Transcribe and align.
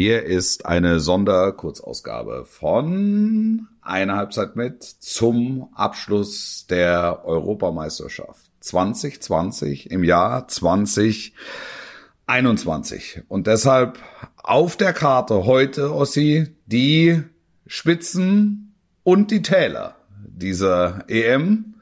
Hier 0.00 0.22
ist 0.22 0.64
eine 0.64 1.00
Sonderkurzausgabe 1.00 2.44
von 2.44 3.66
einer 3.82 4.14
Halbzeit 4.14 4.54
mit 4.54 4.84
zum 4.84 5.70
Abschluss 5.74 6.66
der 6.70 7.24
Europameisterschaft 7.24 8.48
2020 8.60 9.90
im 9.90 10.04
Jahr 10.04 10.46
2021. 10.46 13.22
Und 13.26 13.48
deshalb 13.48 13.98
auf 14.36 14.76
der 14.76 14.92
Karte 14.92 15.46
heute, 15.46 15.92
Ossi, 15.92 16.46
die 16.66 17.24
Spitzen 17.66 18.76
und 19.02 19.32
die 19.32 19.42
Täler 19.42 19.96
dieser 20.24 21.06
EM. 21.08 21.74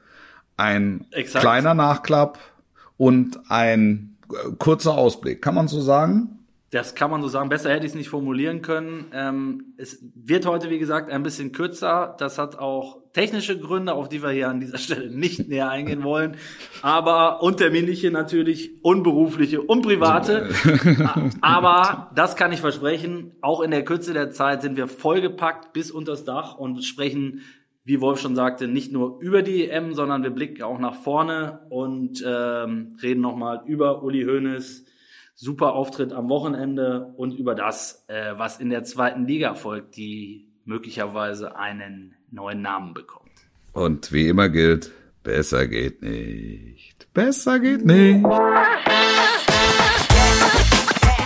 Ein 0.55 1.05
Exakt. 1.11 1.43
kleiner 1.43 1.75
Nachklapp 1.75 2.39
und 2.97 3.51
ein 3.51 4.17
kurzer 4.57 4.95
Ausblick. 4.95 5.43
Kann 5.43 5.53
man 5.53 5.67
so 5.67 5.81
sagen? 5.81 6.36
Das 6.69 6.95
kann 6.95 7.09
man 7.09 7.21
so 7.21 7.29
sagen. 7.29 7.47
Besser 7.47 7.69
hätte 7.69 7.85
ich 7.85 7.93
es 7.93 7.97
nicht 7.97 8.09
formulieren 8.09 8.61
können. 8.61 9.05
Ähm, 9.13 9.73
es 9.77 10.03
wird 10.15 10.45
heute, 10.45 10.69
wie 10.69 10.79
gesagt, 10.79 11.09
ein 11.09 11.23
bisschen 11.23 11.53
kürzer. 11.53 12.15
Das 12.19 12.37
hat 12.37 12.59
auch 12.59 12.97
technische 13.13 13.57
Gründe, 13.57 13.93
auf 13.93 14.09
die 14.09 14.21
wir 14.21 14.31
hier 14.31 14.49
an 14.49 14.59
dieser 14.59 14.77
Stelle 14.77 15.09
nicht 15.09 15.47
näher 15.47 15.69
eingehen 15.69 16.03
wollen. 16.03 16.35
Aber 16.81 17.41
unterminliche 17.41 18.11
natürlich, 18.11 18.83
unberufliche 18.83 19.61
und 19.61 19.81
private. 19.81 20.49
Aber 21.41 22.11
das 22.15 22.35
kann 22.35 22.51
ich 22.51 22.59
versprechen. 22.59 23.31
Auch 23.39 23.61
in 23.61 23.71
der 23.71 23.85
Kürze 23.85 24.13
der 24.13 24.31
Zeit 24.31 24.61
sind 24.61 24.75
wir 24.75 24.87
vollgepackt 24.87 25.71
bis 25.71 25.89
unters 25.89 26.25
Dach 26.25 26.57
und 26.57 26.83
sprechen, 26.83 27.43
wie 27.85 28.01
Wolf 28.01 28.19
schon 28.19 28.35
sagte, 28.35 28.67
nicht 28.67 28.91
nur 28.91 29.21
über 29.21 29.41
die 29.41 29.69
EM, 29.69 29.93
sondern 29.93 30.21
wir 30.21 30.31
blicken 30.31 30.63
auch 30.63 30.79
nach 30.79 30.95
vorne 30.95 31.61
und 31.69 32.21
ähm, 32.27 32.97
reden 33.01 33.21
nochmal 33.21 33.61
über 33.65 34.03
Uli 34.03 34.25
Hoeneß 34.25 34.83
super 35.39 35.73
Auftritt 35.73 36.13
am 36.13 36.29
Wochenende 36.29 37.13
und 37.15 37.31
über 37.31 37.53
das, 37.53 38.03
äh, 38.07 38.33
was 38.37 38.59
in 38.59 38.71
der 38.71 38.83
zweiten 38.83 39.27
Liga 39.27 39.53
folgt, 39.53 39.95
die 39.95 40.47
möglicherweise 40.65 41.55
einen 41.55 42.15
neuen 42.31 42.63
Namen 42.63 42.95
bekommt. 42.95 43.29
Und 43.71 44.11
wie 44.11 44.29
immer 44.29 44.49
gilt, 44.49 44.91
besser 45.21 45.67
geht 45.67 46.01
nicht. 46.01 47.07
Besser 47.13 47.59
geht 47.59 47.85
nicht. 47.85 48.25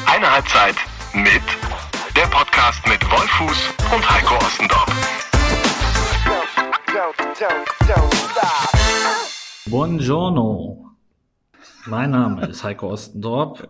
Eine 0.05 0.29
Halbzeit 0.29 0.75
mit 1.13 1.41
der 2.13 2.27
Podcast 2.27 2.85
mit 2.89 3.01
Wolfuß 3.09 3.73
und 3.95 4.11
Heiko 4.11 4.35
Ostendorf. 4.35 4.91
Buongiorno. 9.67 10.85
Mein 11.85 12.11
Name 12.11 12.47
ist 12.47 12.65
Heiko 12.65 12.89
Ostendorp 12.89 13.69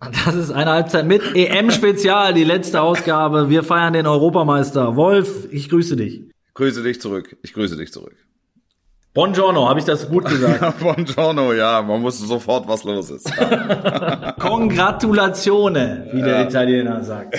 das 0.00 0.34
ist 0.34 0.50
eine 0.50 0.70
Halbzeit 0.70 1.06
mit 1.06 1.22
EM-Spezial, 1.34 2.34
die 2.34 2.44
letzte 2.44 2.82
Ausgabe. 2.82 3.48
Wir 3.48 3.62
feiern 3.62 3.94
den 3.94 4.06
Europameister. 4.06 4.96
Wolf, 4.96 5.48
ich 5.50 5.68
grüße 5.68 5.96
dich. 5.96 6.22
Grüße 6.54 6.82
dich 6.82 7.00
zurück. 7.00 7.36
Ich 7.42 7.52
grüße 7.54 7.76
dich 7.76 7.92
zurück. 7.92 8.14
Buongiorno, 9.16 9.66
habe 9.66 9.80
ich 9.80 9.86
das 9.86 10.10
gut 10.10 10.26
gesagt? 10.26 10.78
Buongiorno, 10.80 11.54
ja, 11.54 11.80
man 11.80 12.02
wusste 12.02 12.26
sofort, 12.26 12.68
was 12.68 12.84
los 12.84 13.08
ist. 13.08 13.24
Congratulazione, 14.38 16.10
wie 16.12 16.20
der 16.20 16.46
Italiener 16.46 17.02
sagt. 17.02 17.34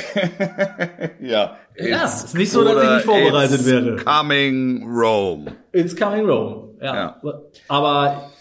ja. 1.21 1.57
Ja, 1.77 2.03
ist 2.05 2.33
nicht 2.33 2.51
so, 2.51 2.63
dass 2.63 2.83
ich 2.83 2.89
nicht 2.89 3.05
vorbereitet 3.05 3.59
it's 3.59 3.65
wäre. 3.67 3.95
Coming 3.97 4.87
Rome. 4.89 5.53
It's 5.71 5.95
coming 5.95 6.25
Rome. 6.27 6.69
Ja. 6.81 6.95
ja. 6.95 7.21
Aber 7.67 8.31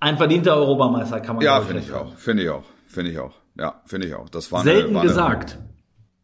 ein 0.00 0.16
verdienter 0.16 0.56
Europameister 0.56 1.20
kann 1.20 1.36
man 1.36 1.44
Ja, 1.44 1.60
finde 1.60 1.82
ich 1.82 1.92
auch. 1.92 2.14
Finde 2.16 2.42
ich 2.44 2.48
auch. 2.48 2.64
Finde 2.86 3.10
ich 3.10 3.18
auch. 3.18 3.37
Ja, 3.58 3.82
finde 3.86 4.06
ich 4.06 4.14
auch. 4.14 4.28
Das 4.28 4.52
war 4.52 4.62
selten 4.62 4.90
eine, 4.90 4.96
war 4.96 5.02
gesagt. 5.02 5.58
Eine, 5.58 5.68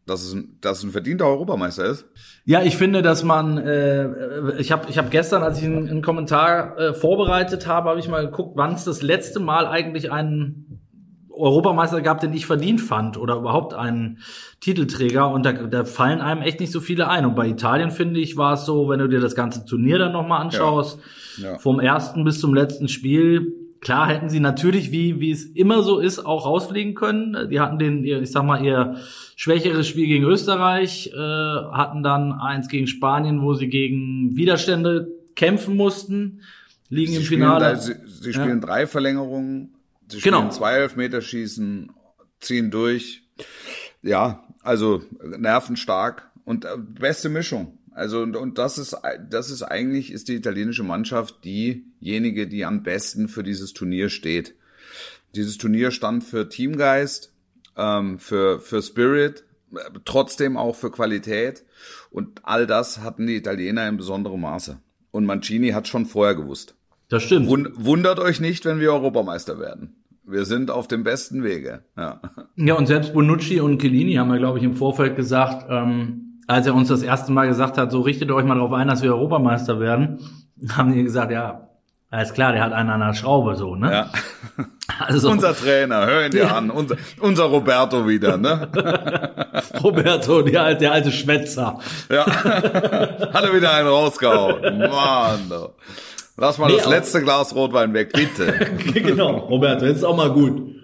dass 0.06 0.22
es, 0.22 0.34
ein, 0.34 0.58
dass 0.60 0.78
es 0.78 0.84
ein 0.84 0.90
verdienter 0.90 1.26
Europameister 1.26 1.84
ist. 1.86 2.06
Ja, 2.44 2.62
ich 2.62 2.76
finde, 2.76 3.02
dass 3.02 3.24
man, 3.24 3.58
äh, 3.58 4.58
ich 4.58 4.70
habe 4.70 4.88
ich 4.90 4.98
hab 4.98 5.10
gestern, 5.10 5.42
als 5.42 5.58
ich 5.58 5.64
einen, 5.64 5.88
einen 5.88 6.02
Kommentar 6.02 6.78
äh, 6.78 6.94
vorbereitet 6.94 7.66
habe, 7.66 7.88
habe 7.88 8.00
ich 8.00 8.08
mal 8.08 8.26
geguckt, 8.26 8.52
wann 8.56 8.74
es 8.74 8.84
das 8.84 9.02
letzte 9.02 9.40
Mal 9.40 9.66
eigentlich 9.66 10.12
einen 10.12 10.80
Europameister 11.30 12.00
gab, 12.00 12.20
den 12.20 12.32
ich 12.32 12.46
verdient 12.46 12.80
fand 12.80 13.16
oder 13.16 13.36
überhaupt 13.36 13.74
einen 13.74 14.18
Titelträger 14.60 15.30
und 15.30 15.44
da, 15.44 15.52
da 15.52 15.84
fallen 15.84 16.20
einem 16.20 16.42
echt 16.42 16.60
nicht 16.60 16.70
so 16.70 16.80
viele 16.80 17.08
ein. 17.08 17.26
Und 17.26 17.34
bei 17.34 17.48
Italien 17.48 17.90
finde 17.90 18.20
ich 18.20 18.36
war 18.36 18.54
es 18.54 18.64
so, 18.66 18.88
wenn 18.88 19.00
du 19.00 19.08
dir 19.08 19.20
das 19.20 19.34
ganze 19.34 19.64
Turnier 19.64 19.98
dann 19.98 20.12
nochmal 20.12 20.42
anschaust, 20.42 21.00
ja. 21.38 21.52
Ja. 21.52 21.58
vom 21.58 21.80
ersten 21.80 22.24
bis 22.24 22.40
zum 22.40 22.54
letzten 22.54 22.88
Spiel, 22.88 23.52
Klar 23.84 24.08
hätten 24.08 24.30
sie 24.30 24.40
natürlich, 24.40 24.92
wie, 24.92 25.20
wie 25.20 25.30
es 25.30 25.44
immer 25.44 25.82
so 25.82 26.00
ist, 26.00 26.18
auch 26.18 26.46
rausfliegen 26.46 26.94
können. 26.94 27.50
Die 27.50 27.60
hatten 27.60 27.78
den, 27.78 28.02
ich 28.02 28.32
sag 28.32 28.42
mal, 28.42 28.64
ihr 28.64 28.96
schwächeres 29.36 29.86
Spiel 29.86 30.06
gegen 30.06 30.24
Österreich, 30.24 31.12
äh, 31.14 31.18
hatten 31.18 32.02
dann 32.02 32.32
eins 32.32 32.68
gegen 32.68 32.86
Spanien, 32.86 33.42
wo 33.42 33.52
sie 33.52 33.68
gegen 33.68 34.36
Widerstände 34.36 35.08
kämpfen 35.36 35.76
mussten, 35.76 36.40
liegen 36.88 37.12
sie 37.12 37.18
im 37.18 37.24
Finale. 37.24 37.64
Da, 37.64 37.76
sie, 37.76 37.94
sie, 38.06 38.32
spielen 38.32 38.60
ja. 38.60 38.66
drei 38.66 38.86
Verlängerungen, 38.86 39.74
sie 40.08 40.20
spielen 40.20 40.34
genau. 40.34 40.48
zwei 40.48 40.76
Elfmeterschießen, 40.76 41.92
ziehen 42.40 42.70
durch. 42.70 43.22
Ja, 44.02 44.44
also 44.62 45.02
nervenstark 45.20 46.30
und 46.46 46.64
äh, 46.64 46.68
beste 46.78 47.28
Mischung. 47.28 47.78
Also 47.94 48.22
und, 48.22 48.36
und 48.36 48.58
das 48.58 48.76
ist 48.76 48.96
das 49.30 49.50
ist 49.50 49.62
eigentlich 49.62 50.12
ist 50.12 50.28
die 50.28 50.34
italienische 50.34 50.82
Mannschaft 50.82 51.44
diejenige, 51.44 52.48
die 52.48 52.64
am 52.64 52.82
besten 52.82 53.28
für 53.28 53.44
dieses 53.44 53.72
Turnier 53.72 54.08
steht. 54.08 54.56
Dieses 55.36 55.58
Turnier 55.58 55.92
stand 55.92 56.24
für 56.24 56.48
Teamgeist, 56.48 57.32
ähm, 57.76 58.18
für 58.18 58.60
für 58.60 58.82
Spirit, 58.82 59.44
trotzdem 60.04 60.56
auch 60.56 60.74
für 60.74 60.90
Qualität 60.90 61.64
und 62.10 62.40
all 62.42 62.66
das 62.66 63.00
hatten 63.00 63.28
die 63.28 63.36
Italiener 63.36 63.88
in 63.88 63.96
besonderem 63.96 64.40
Maße. 64.40 64.78
Und 65.12 65.24
Mancini 65.24 65.70
hat 65.70 65.86
schon 65.86 66.06
vorher 66.06 66.34
gewusst. 66.34 66.74
Das 67.08 67.22
stimmt. 67.22 67.48
Wundert 67.48 68.18
euch 68.18 68.40
nicht, 68.40 68.64
wenn 68.64 68.80
wir 68.80 68.92
Europameister 68.92 69.60
werden. 69.60 69.94
Wir 70.24 70.46
sind 70.46 70.70
auf 70.70 70.88
dem 70.88 71.04
besten 71.04 71.44
Wege. 71.44 71.84
Ja, 71.96 72.20
ja 72.56 72.74
und 72.74 72.86
selbst 72.86 73.12
Bonucci 73.12 73.60
und 73.60 73.80
Chiellini 73.80 74.14
haben 74.14 74.30
ja, 74.30 74.38
glaube 74.38 74.58
ich, 74.58 74.64
im 74.64 74.74
Vorfeld 74.74 75.14
gesagt, 75.14 75.66
ähm, 75.70 76.23
als 76.46 76.66
er 76.66 76.74
uns 76.74 76.88
das 76.88 77.02
erste 77.02 77.32
Mal 77.32 77.46
gesagt 77.46 77.78
hat, 77.78 77.90
so 77.90 78.00
richtet 78.00 78.30
euch 78.30 78.44
mal 78.44 78.54
darauf 78.54 78.72
ein, 78.72 78.88
dass 78.88 79.02
wir 79.02 79.12
Europameister 79.12 79.80
werden, 79.80 80.18
haben 80.76 80.92
die 80.92 81.02
gesagt, 81.02 81.32
ja, 81.32 81.68
alles 82.10 82.32
klar, 82.32 82.52
der 82.52 82.62
hat 82.62 82.72
einen 82.72 82.90
an 82.90 83.00
der 83.00 83.14
Schraube, 83.14 83.56
so, 83.56 83.74
ne? 83.74 83.92
Ja. 83.92 84.10
Also, 84.98 85.30
unser 85.30 85.56
Trainer, 85.56 86.06
hör 86.06 86.26
ihn 86.26 86.30
dir 86.30 86.44
ja. 86.44 86.56
an, 86.56 86.70
unser, 86.70 86.96
unser 87.18 87.44
Roberto 87.44 88.06
wieder, 88.06 88.36
ne? 88.36 88.68
Roberto, 89.82 90.42
der 90.42 90.62
alte, 90.62 90.80
der 90.80 90.92
alte 90.92 91.10
Schwätzer. 91.10 91.80
Ja. 92.10 92.26
Hat 92.26 93.44
er 93.44 93.54
wieder 93.54 93.72
einen 93.72 93.88
rausgehauen. 93.88 94.78
Mann. 94.78 95.50
Lass 96.36 96.58
mal 96.58 96.66
nee, 96.68 96.76
das 96.76 96.86
letzte 96.86 97.22
Glas 97.22 97.54
Rotwein 97.54 97.94
weg, 97.94 98.12
bitte. 98.12 98.52
genau, 98.92 99.38
Roberto, 99.38 99.86
jetzt 99.86 99.96
ist 99.96 100.04
auch 100.04 100.16
mal 100.16 100.30
gut. 100.30 100.74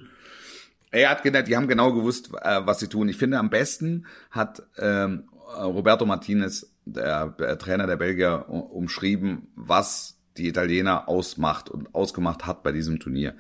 Er 0.91 1.11
hat 1.11 1.23
gedacht, 1.23 1.47
die 1.47 1.57
haben 1.57 1.69
genau 1.69 1.93
gewusst, 1.93 2.31
äh, 2.41 2.61
was 2.65 2.81
sie 2.81 2.89
tun. 2.89 3.09
Ich 3.09 3.17
finde, 3.17 3.39
am 3.39 3.51
besten 3.51 4.07
hat 4.31 4.63
ähm, 4.79 5.25
Roberto 5.59 6.07
Martinez, 6.07 6.73
der, 6.85 7.29
der 7.29 7.59
Trainer 7.59 7.87
der 7.87 7.97
Belgier, 7.97 8.49
umschrieben, 8.49 9.49
was 9.55 10.19
die 10.37 10.49
Italiener 10.49 11.09
ausmacht 11.09 11.69
und 11.69 11.95
ausgemacht 11.95 12.47
hat 12.47 12.63
bei 12.63 12.73
diesem 12.73 12.99
Turnier. 13.01 13.35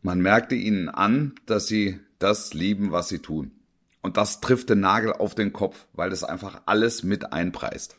Man 0.00 0.20
merkte 0.20 0.54
ihnen 0.54 0.88
an, 0.88 1.34
dass 1.46 1.66
sie 1.66 2.00
das 2.18 2.54
lieben, 2.54 2.92
was 2.92 3.08
sie 3.08 3.18
tun. 3.18 3.52
Und 4.00 4.16
das 4.16 4.40
trifft 4.40 4.68
den 4.70 4.80
Nagel 4.80 5.12
auf 5.12 5.34
den 5.34 5.52
Kopf, 5.52 5.86
weil 5.92 6.10
das 6.10 6.24
einfach 6.24 6.62
alles 6.66 7.02
mit 7.02 7.32
einpreist. 7.32 7.96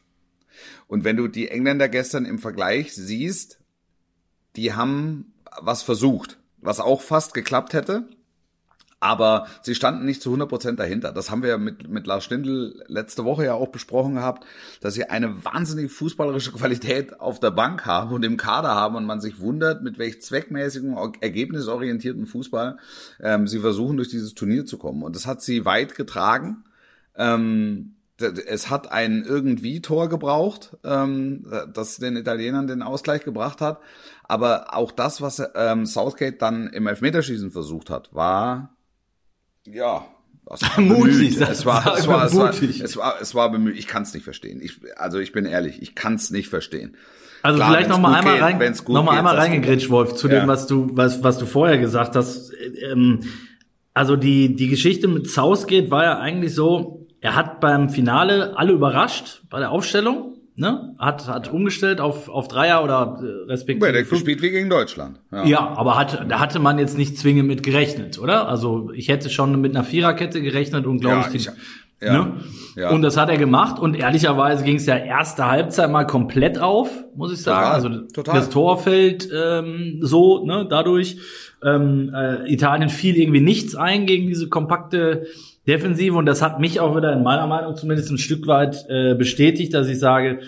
Und 0.87 1.03
wenn 1.03 1.17
du 1.17 1.27
die 1.27 1.47
Engländer 1.47 1.89
gestern 1.89 2.25
im 2.25 2.39
Vergleich 2.39 2.93
siehst, 2.93 3.59
die 4.55 4.73
haben 4.73 5.33
was 5.61 5.81
versucht, 5.81 6.37
was 6.57 6.79
auch 6.79 7.01
fast 7.01 7.33
geklappt 7.33 7.73
hätte, 7.73 8.07
aber 9.03 9.47
sie 9.61 9.75
standen 9.75 10.05
nicht 10.05 10.21
zu 10.21 10.29
100 10.29 10.47
Prozent 10.47 10.79
dahinter. 10.79 11.11
Das 11.11 11.29
haben 11.29 11.43
wir 11.43 11.57
mit, 11.57 11.89
mit 11.89 12.07
Lars 12.07 12.23
Stindl 12.23 12.83
letzte 12.87 13.25
Woche 13.25 13.43
ja 13.43 13.53
auch 13.53 13.67
besprochen 13.67 14.15
gehabt, 14.15 14.45
dass 14.79 14.93
sie 14.93 15.09
eine 15.09 15.43
wahnsinnige 15.43 15.89
fußballerische 15.89 16.53
Qualität 16.53 17.19
auf 17.19 17.41
der 17.41 17.51
Bank 17.51 17.85
haben 17.85 18.13
und 18.13 18.23
im 18.23 18.37
Kader 18.37 18.69
haben 18.69 18.95
und 18.95 19.05
man 19.05 19.19
sich 19.19 19.41
wundert, 19.41 19.83
mit 19.83 19.97
welch 19.97 20.21
zweckmäßigen, 20.21 20.95
ergebnisorientierten 21.19 22.25
Fußball 22.25 22.77
ähm, 23.19 23.45
sie 23.45 23.59
versuchen, 23.59 23.97
durch 23.97 24.07
dieses 24.07 24.35
Turnier 24.35 24.65
zu 24.65 24.77
kommen. 24.77 25.03
Und 25.03 25.17
das 25.17 25.27
hat 25.27 25.41
sie 25.41 25.65
weit 25.65 25.95
getragen. 25.95 26.63
Ähm, 27.17 27.95
es 28.19 28.69
hat 28.69 28.89
ein 28.89 29.25
irgendwie 29.25 29.81
Tor 29.81 30.07
gebraucht, 30.07 30.77
ähm, 30.85 31.45
das 31.73 31.97
den 31.97 32.15
Italienern 32.15 32.67
den 32.67 32.81
Ausgleich 32.81 33.25
gebracht 33.25 33.59
hat. 33.59 33.79
Aber 34.23 34.73
auch 34.73 34.91
das, 34.91 35.21
was 35.21 35.43
ähm, 35.55 35.85
Southgate 35.85 36.41
dann 36.41 36.67
im 36.67 36.87
Elfmeterschießen 36.87 37.51
versucht 37.51 37.89
hat, 37.89 38.13
war 38.13 38.72
ja, 39.65 40.05
mutig. 40.77 41.39
Es 41.39 41.65
war, 41.65 41.97
es 41.97 42.07
war, 42.07 42.25
es 42.25 42.35
war, 42.35 42.49
es 42.53 42.97
war, 42.97 43.21
es 43.21 43.35
war 43.35 43.51
bemüht. 43.51 43.77
Ich 43.77 43.87
kann 43.87 44.03
es 44.03 44.13
nicht 44.13 44.23
verstehen. 44.23 44.61
Ich, 44.61 44.79
also 44.97 45.19
ich 45.19 45.31
bin 45.31 45.45
ehrlich, 45.45 45.81
ich 45.81 45.95
kann 45.95 46.15
es 46.15 46.31
nicht 46.31 46.49
verstehen. 46.49 46.97
Also 47.41 47.57
Klar, 47.57 47.71
vielleicht 47.71 47.89
noch 47.89 47.99
mal 47.99 48.13
einmal 48.15 48.39
rein, 48.39 48.73
noch 48.87 49.03
mal 49.03 49.17
einmal 49.17 49.35
reingegrätscht, 49.35 49.89
Wolf, 49.89 50.15
zu 50.15 50.29
ja. 50.29 50.39
dem, 50.39 50.47
was 50.47 50.65
du, 50.65 50.89
was, 50.93 51.23
was 51.23 51.37
du 51.37 51.45
vorher 51.45 51.77
gesagt 51.77 52.15
hast. 52.15 52.53
Ähm, 52.89 53.21
also 53.93 54.15
die, 54.15 54.55
die 54.55 54.69
Geschichte 54.69 55.07
mit 55.07 55.29
Southgate 55.29 55.91
war 55.91 56.03
ja 56.03 56.19
eigentlich 56.19 56.55
so, 56.55 57.05
er 57.19 57.35
hat 57.35 57.59
beim 57.59 57.89
Finale 57.89 58.57
alle 58.57 58.71
überrascht 58.71 59.43
bei 59.49 59.59
der 59.59 59.71
Aufstellung, 59.71 60.32
ne? 60.55 60.95
Hat, 60.99 61.27
hat 61.27 61.51
umgestellt 61.51 61.99
auf, 62.01 62.29
auf 62.29 62.47
Dreier 62.47 62.83
oder 62.83 63.19
äh, 63.21 63.49
respektive. 63.49 63.85
Ja, 63.87 63.91
der 63.91 64.03
gespielt 64.03 64.41
wie 64.41 64.51
gegen 64.51 64.69
Deutschland. 64.69 65.19
Ja, 65.31 65.45
ja 65.45 65.59
aber 65.75 65.97
hat, 65.97 66.25
da 66.29 66.39
hatte 66.39 66.59
man 66.59 66.79
jetzt 66.79 66.97
nicht 66.97 67.17
zwingend 67.17 67.47
mit 67.47 67.63
gerechnet, 67.63 68.19
oder? 68.19 68.47
Also 68.47 68.91
ich 68.93 69.09
hätte 69.09 69.29
schon 69.29 69.59
mit 69.61 69.75
einer 69.75 69.83
Viererkette 69.83 70.41
gerechnet 70.41 70.85
und 70.85 70.99
glaube 70.99 71.17
Ja, 71.21 71.27
ich, 71.29 71.35
ich- 71.35 71.45
die, 71.47 72.05
ja, 72.05 72.13
ne? 72.25 72.33
ja. 72.75 72.89
Und 72.89 73.01
das 73.01 73.15
hat 73.15 73.29
er 73.29 73.37
gemacht 73.37 73.79
und 73.79 73.95
ehrlicherweise 73.95 74.63
ging 74.65 74.75
es 74.75 74.85
ja 74.85 74.97
erste 74.97 75.45
Halbzeit 75.47 75.89
mal 75.89 76.05
komplett 76.05 76.59
auf, 76.59 76.89
muss 77.15 77.31
ich 77.31 77.41
sagen. 77.41 77.61
Total, 77.61 77.73
also 77.95 78.07
total. 78.13 78.35
das 78.35 78.49
Tor 78.49 78.77
fällt 78.77 79.29
ähm, 79.33 79.99
so, 80.01 80.45
ne, 80.45 80.67
dadurch. 80.69 81.17
Ähm, 81.63 82.11
äh, 82.13 82.51
Italien 82.51 82.89
fiel 82.89 83.15
irgendwie 83.15 83.39
nichts 83.39 83.73
ein 83.73 84.05
gegen 84.05 84.27
diese 84.27 84.49
kompakte 84.49 85.27
Defensive 85.67 86.15
und 86.17 86.25
das 86.25 86.41
hat 86.41 86.59
mich 86.59 86.79
auch 86.79 86.95
wieder 86.95 87.13
in 87.13 87.23
meiner 87.23 87.47
Meinung 87.47 87.75
zumindest 87.75 88.11
ein 88.11 88.17
Stück 88.17 88.47
weit 88.47 88.85
äh, 88.89 89.15
bestätigt, 89.15 89.73
dass 89.73 89.87
ich 89.87 89.99
sage, 89.99 90.41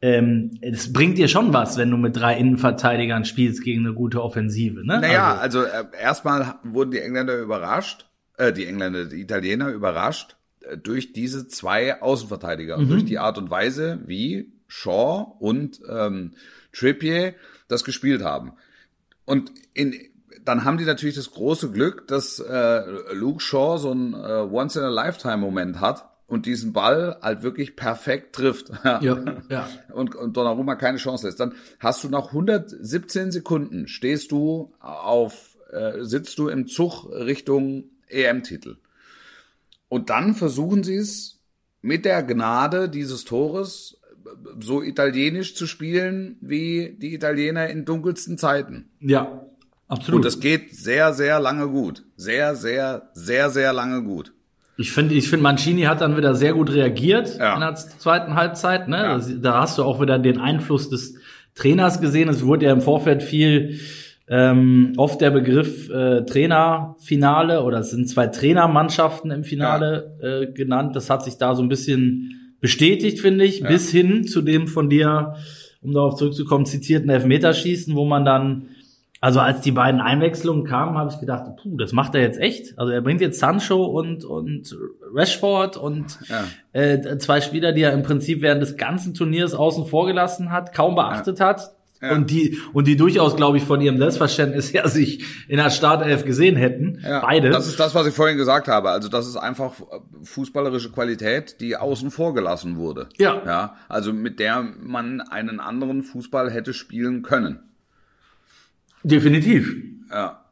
ähm, 0.00 0.58
es 0.60 0.92
bringt 0.92 1.18
dir 1.18 1.28
schon 1.28 1.52
was, 1.52 1.76
wenn 1.76 1.90
du 1.90 1.96
mit 1.96 2.16
drei 2.16 2.36
Innenverteidigern 2.36 3.24
spielst 3.24 3.62
gegen 3.62 3.86
eine 3.86 3.94
gute 3.94 4.22
Offensive. 4.22 4.84
Ne? 4.86 5.00
Naja, 5.00 5.36
Also, 5.36 5.60
also, 5.60 5.72
äh, 5.72 5.84
erstmal 6.00 6.54
wurden 6.64 6.90
die 6.90 6.98
Engländer 6.98 7.38
überrascht, 7.38 8.06
äh, 8.36 8.52
die 8.52 8.66
Engländer, 8.66 9.04
die 9.06 9.20
Italiener 9.20 9.68
überrascht 9.68 10.36
äh, 10.60 10.76
durch 10.76 11.12
diese 11.12 11.46
zwei 11.48 12.00
Außenverteidiger, 12.02 12.78
Mhm. 12.78 12.88
durch 12.88 13.04
die 13.04 13.18
Art 13.18 13.38
und 13.38 13.50
Weise, 13.50 14.00
wie 14.06 14.52
Shaw 14.68 15.36
und 15.38 15.80
ähm, 15.88 16.32
Trippier 16.72 17.34
das 17.68 17.84
gespielt 17.84 18.22
haben. 18.22 18.52
Und 19.24 19.52
in, 19.74 19.94
dann 20.44 20.64
haben 20.64 20.78
die 20.78 20.84
natürlich 20.84 21.14
das 21.14 21.30
große 21.30 21.70
Glück, 21.70 22.08
dass 22.08 22.38
äh, 22.38 22.82
Luke 23.12 23.40
Shaw 23.40 23.78
so 23.78 23.92
ein 23.92 24.14
äh, 24.14 24.46
Once-in-a-Lifetime-Moment 24.50 25.80
hat 25.80 26.08
und 26.26 26.46
diesen 26.46 26.72
Ball 26.72 27.18
halt 27.20 27.42
wirklich 27.42 27.76
perfekt 27.76 28.34
trifft. 28.34 28.70
ja, 28.84 29.00
ja. 29.48 29.68
und, 29.92 30.14
und 30.14 30.36
Donnarumma 30.36 30.76
keine 30.76 30.98
Chance 30.98 31.26
lässt, 31.26 31.40
dann 31.40 31.54
hast 31.78 32.02
du 32.04 32.08
nach 32.08 32.28
117 32.28 33.30
Sekunden 33.30 33.86
stehst 33.86 34.32
du 34.32 34.72
auf, 34.80 35.58
äh, 35.70 36.02
sitzt 36.02 36.38
du 36.38 36.48
im 36.48 36.66
Zug 36.66 37.04
Richtung 37.10 37.84
EM-Titel. 38.08 38.78
Und 39.88 40.10
dann 40.10 40.34
versuchen 40.34 40.82
sie 40.82 40.96
es 40.96 41.38
mit 41.82 42.04
der 42.04 42.22
Gnade 42.22 42.88
dieses 42.88 43.24
Tores 43.24 44.00
äh, 44.24 44.30
so 44.58 44.82
italienisch 44.82 45.54
zu 45.54 45.66
spielen 45.66 46.38
wie 46.40 46.96
die 46.98 47.14
Italiener 47.14 47.68
in 47.68 47.84
dunkelsten 47.84 48.38
Zeiten. 48.38 48.90
Ja, 49.00 49.46
absolut. 49.92 50.18
Und 50.18 50.24
das 50.24 50.40
geht 50.40 50.74
sehr, 50.74 51.12
sehr 51.12 51.38
lange 51.40 51.68
gut. 51.68 52.04
Sehr, 52.16 52.54
sehr, 52.54 53.10
sehr, 53.14 53.50
sehr 53.50 53.72
lange 53.72 54.02
gut. 54.02 54.32
Ich 54.76 54.90
finde, 54.92 55.14
ich 55.14 55.28
finde, 55.28 55.42
Mancini 55.44 55.82
hat 55.82 56.00
dann 56.00 56.16
wieder 56.16 56.34
sehr 56.34 56.54
gut 56.54 56.72
reagiert 56.72 57.38
Ja. 57.38 57.54
in 57.54 57.60
der 57.60 57.74
zweiten 57.74 58.34
Halbzeit. 58.34 58.88
Ne? 58.88 58.96
Ja. 58.96 59.20
Da 59.40 59.60
hast 59.60 59.78
du 59.78 59.84
auch 59.84 60.00
wieder 60.00 60.18
den 60.18 60.38
Einfluss 60.38 60.88
des 60.88 61.14
Trainers 61.54 62.00
gesehen. 62.00 62.28
Es 62.28 62.44
wurde 62.44 62.66
ja 62.66 62.72
im 62.72 62.80
Vorfeld 62.80 63.22
viel 63.22 63.78
ähm, 64.28 64.94
oft 64.96 65.20
der 65.20 65.30
Begriff 65.30 65.90
äh, 65.90 66.24
Trainerfinale 66.24 67.62
oder 67.62 67.80
es 67.80 67.90
sind 67.90 68.08
zwei 68.08 68.28
Trainermannschaften 68.28 69.30
im 69.30 69.44
Finale 69.44 70.16
äh, 70.22 70.52
genannt. 70.52 70.96
Das 70.96 71.10
hat 71.10 71.22
sich 71.24 71.36
da 71.36 71.54
so 71.54 71.62
ein 71.62 71.68
bisschen 71.68 72.54
bestätigt, 72.60 73.20
finde 73.20 73.44
ich, 73.44 73.62
bis 73.62 73.90
hin 73.90 74.24
zu 74.26 74.40
dem 74.40 74.68
von 74.68 74.88
dir, 74.88 75.34
um 75.82 75.92
darauf 75.92 76.14
zurückzukommen, 76.16 76.64
zitierten 76.64 77.10
Elfmeterschießen, 77.10 77.94
wo 77.94 78.04
man 78.06 78.24
dann 78.24 78.68
also 79.22 79.38
als 79.38 79.60
die 79.60 79.70
beiden 79.70 80.00
Einwechslungen 80.00 80.64
kamen, 80.64 80.98
habe 80.98 81.10
ich 81.12 81.20
gedacht, 81.20 81.44
puh, 81.62 81.76
das 81.78 81.92
macht 81.92 82.14
er 82.16 82.22
jetzt 82.22 82.40
echt. 82.40 82.76
Also 82.76 82.92
er 82.92 83.00
bringt 83.02 83.20
jetzt 83.20 83.38
Sancho 83.38 83.84
und 83.84 84.24
und 84.24 84.76
Rashford 85.14 85.76
und 85.76 86.18
Ja. 86.28 86.44
äh, 86.72 87.18
zwei 87.18 87.40
Spieler, 87.40 87.72
die 87.72 87.82
er 87.82 87.92
im 87.92 88.02
Prinzip 88.02 88.42
während 88.42 88.60
des 88.60 88.76
ganzen 88.76 89.14
Turniers 89.14 89.54
außen 89.54 89.86
vor 89.86 90.06
gelassen 90.06 90.50
hat, 90.50 90.74
kaum 90.74 90.96
beachtet 90.96 91.38
hat. 91.40 91.70
Ja. 92.02 92.16
Und 92.16 92.30
die, 92.32 92.58
und 92.72 92.88
die 92.88 92.96
durchaus, 92.96 93.36
glaube 93.36 93.58
ich, 93.58 93.62
von 93.62 93.80
ihrem 93.80 93.96
Selbstverständnis 93.96 94.74
her 94.74 94.88
sich 94.88 95.24
in 95.46 95.58
der 95.58 95.70
Startelf 95.70 96.24
gesehen 96.24 96.56
hätten. 96.56 96.98
Ja, 97.00 97.20
Beide. 97.20 97.50
Das 97.50 97.68
ist 97.68 97.78
das, 97.78 97.94
was 97.94 98.08
ich 98.08 98.14
vorhin 98.14 98.36
gesagt 98.36 98.66
habe. 98.66 98.90
Also 98.90 99.08
das 99.08 99.28
ist 99.28 99.36
einfach 99.36 99.72
fußballerische 100.24 100.90
Qualität, 100.90 101.60
die 101.60 101.76
außen 101.76 102.10
vor 102.10 102.34
gelassen 102.34 102.76
wurde. 102.76 103.08
Ja. 103.18 103.40
Ja. 103.46 103.76
Also 103.88 104.12
mit 104.12 104.40
der 104.40 104.64
man 104.80 105.20
einen 105.20 105.60
anderen 105.60 106.02
Fußball 106.02 106.50
hätte 106.50 106.74
spielen 106.74 107.22
können. 107.22 107.60
Definitiv. 109.02 109.76
Ja. 110.10 110.44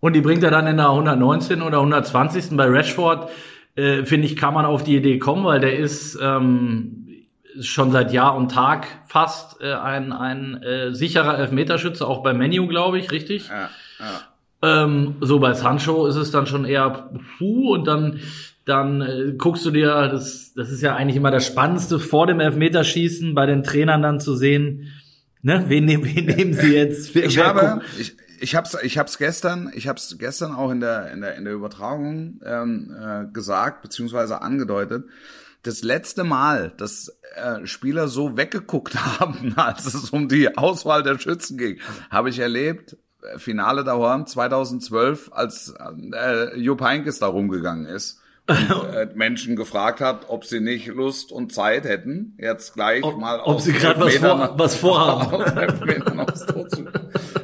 Und 0.00 0.14
die 0.14 0.20
bringt 0.20 0.42
er 0.42 0.50
dann 0.50 0.66
in 0.66 0.76
der 0.76 0.90
119 0.90 1.62
oder 1.62 1.78
120. 1.78 2.56
bei 2.56 2.66
Rashford, 2.66 3.30
äh, 3.76 4.04
finde 4.04 4.26
ich, 4.26 4.36
kann 4.36 4.54
man 4.54 4.64
auf 4.64 4.82
die 4.82 4.96
Idee 4.96 5.18
kommen, 5.18 5.44
weil 5.44 5.60
der 5.60 5.78
ist 5.78 6.18
ähm, 6.20 7.06
schon 7.60 7.92
seit 7.92 8.12
Jahr 8.12 8.36
und 8.36 8.50
Tag 8.50 8.86
fast 9.06 9.60
äh, 9.60 9.72
ein, 9.72 10.12
ein 10.12 10.62
äh, 10.62 10.94
sicherer 10.94 11.38
Elfmeterschütze, 11.38 12.06
auch 12.06 12.22
bei 12.22 12.32
Menu, 12.32 12.66
glaube 12.66 12.98
ich, 12.98 13.12
richtig? 13.12 13.48
Ja. 13.48 13.70
Ja. 14.00 14.84
Ähm, 14.84 15.16
so 15.20 15.38
bei 15.38 15.54
Sancho 15.54 16.06
ist 16.06 16.16
es 16.16 16.30
dann 16.30 16.46
schon 16.46 16.64
eher 16.64 17.10
puh 17.38 17.72
und 17.74 17.86
dann 17.86 18.20
dann 18.64 19.00
äh, 19.00 19.32
guckst 19.36 19.64
du 19.66 19.70
dir, 19.70 20.08
das, 20.08 20.52
das 20.54 20.70
ist 20.70 20.82
ja 20.82 20.94
eigentlich 20.94 21.16
immer 21.16 21.30
das 21.30 21.46
Spannendste 21.46 21.98
vor 21.98 22.26
dem 22.26 22.40
Elfmeterschießen 22.40 23.34
bei 23.34 23.46
den 23.46 23.62
Trainern 23.62 24.02
dann 24.02 24.20
zu 24.20 24.36
sehen, 24.36 24.92
ne, 25.42 25.64
wen, 25.68 25.84
nehmen- 25.84 26.04
wen 26.14 26.26
nehmen 26.26 26.54
sie 26.54 26.74
jetzt? 26.74 27.14
Ich 27.16 27.36
wer 27.36 27.46
habe, 27.46 27.82
ich, 27.98 28.16
ich 28.40 28.54
hab's, 28.54 28.76
ich 28.82 28.98
hab's 28.98 29.18
gestern, 29.18 29.70
ich 29.74 29.88
hab's 29.88 30.16
gestern 30.18 30.52
auch 30.54 30.70
in 30.70 30.80
der 30.80 31.10
in 31.12 31.20
der 31.20 31.36
in 31.36 31.44
der 31.44 31.54
Übertragung 31.54 32.40
ähm, 32.44 32.96
äh, 32.98 33.32
gesagt 33.32 33.82
beziehungsweise 33.82 34.40
angedeutet. 34.42 35.04
Das 35.64 35.82
letzte 35.84 36.24
Mal, 36.24 36.72
dass 36.76 37.16
äh, 37.36 37.66
Spieler 37.66 38.08
so 38.08 38.36
weggeguckt 38.36 38.94
haben, 39.20 39.54
als 39.56 39.86
es 39.86 40.10
um 40.10 40.28
die 40.28 40.56
Auswahl 40.56 41.02
der 41.04 41.18
Schützen 41.18 41.56
ging, 41.58 41.78
habe 42.10 42.30
ich 42.30 42.38
erlebt. 42.40 42.96
äh, 43.22 43.38
Finale 43.38 43.84
Horn 43.86 44.26
2012, 44.26 45.30
als 45.32 45.72
äh, 46.12 46.58
Jupp 46.58 46.80
Heynckes 46.80 47.20
da 47.20 47.26
rumgegangen 47.28 47.86
ist 47.86 48.18
und 48.48 48.56
äh, 48.94 49.08
Menschen 49.14 49.54
gefragt 49.56 50.00
hat, 50.00 50.28
ob 50.28 50.44
sie 50.44 50.60
nicht 50.60 50.86
Lust 50.88 51.30
und 51.32 51.52
Zeit 51.52 51.84
hätten, 51.84 52.36
jetzt 52.40 52.74
gleich 52.74 53.04
Ob- 53.04 53.18
mal 53.18 53.40
ob 53.40 53.56
aus 53.56 53.64
sie 53.64 53.72
grad 53.72 54.00
was 54.00 54.16
vor- 54.16 54.54
was 54.58 54.74
vorhaben. 54.76 55.44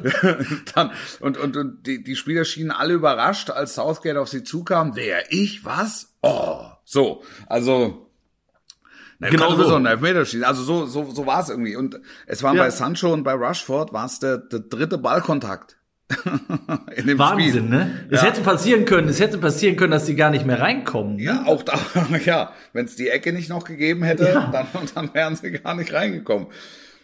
Dann, 0.75 0.91
und, 1.19 1.37
und, 1.37 1.57
und 1.57 1.85
die, 1.87 2.03
die 2.03 2.15
Spieler 2.15 2.45
schienen 2.45 2.71
alle 2.71 2.93
überrascht, 2.93 3.49
als 3.49 3.75
Southgate 3.75 4.17
auf 4.17 4.29
sie 4.29 4.43
zukam. 4.43 4.95
Wer, 4.95 5.31
ich, 5.31 5.65
was? 5.65 6.13
Oh, 6.21 6.61
so, 6.85 7.23
also, 7.47 8.09
na, 9.19 9.29
Genau 9.29 9.55
so. 9.55 9.75
ein 9.75 9.85
Elfmeterschießen. 9.85 10.45
Also 10.45 10.63
so, 10.63 10.85
so, 10.85 11.11
so 11.11 11.25
war 11.25 11.41
es 11.41 11.49
irgendwie. 11.49 11.75
Und 11.75 11.99
es 12.27 12.41
war 12.43 12.55
Ja. 12.55 12.63
bei 12.63 12.69
Sancho 12.69 13.11
und 13.11 13.23
bei 13.23 13.33
Rushford 13.33 13.91
war 13.91 14.05
es 14.05 14.19
der, 14.19 14.37
der 14.37 14.59
dritte 14.61 14.97
Ballkontakt 14.97 15.77
Wahnsinn, 17.17 17.49
Spiel. 17.49 17.61
ne? 17.61 17.91
Es 18.09 18.21
Ja. 18.21 18.27
hätte 18.27 18.41
passieren 18.41 18.85
können, 18.85 19.09
es 19.09 19.19
hätte 19.19 19.37
passieren 19.37 19.75
können, 19.75 19.91
dass 19.91 20.05
die 20.05 20.15
gar 20.15 20.31
nicht 20.31 20.45
mehr 20.45 20.59
reinkommen. 20.59 21.17
ne? 21.17 21.23
Ja, 21.23 21.43
auch 21.45 21.63
da, 21.63 21.79
ja, 22.25 22.51
wenn 22.73 22.85
es 22.85 22.95
die 22.95 23.09
Ecke 23.09 23.33
nicht 23.33 23.49
noch 23.49 23.63
gegeben 23.63 24.03
hätte, 24.03 24.25
Ja. 24.25 24.49
dann, 24.51 24.67
dann 24.95 25.13
wären 25.13 25.35
sie 25.35 25.51
gar 25.51 25.75
nicht 25.75 25.93
reingekommen. 25.93 26.47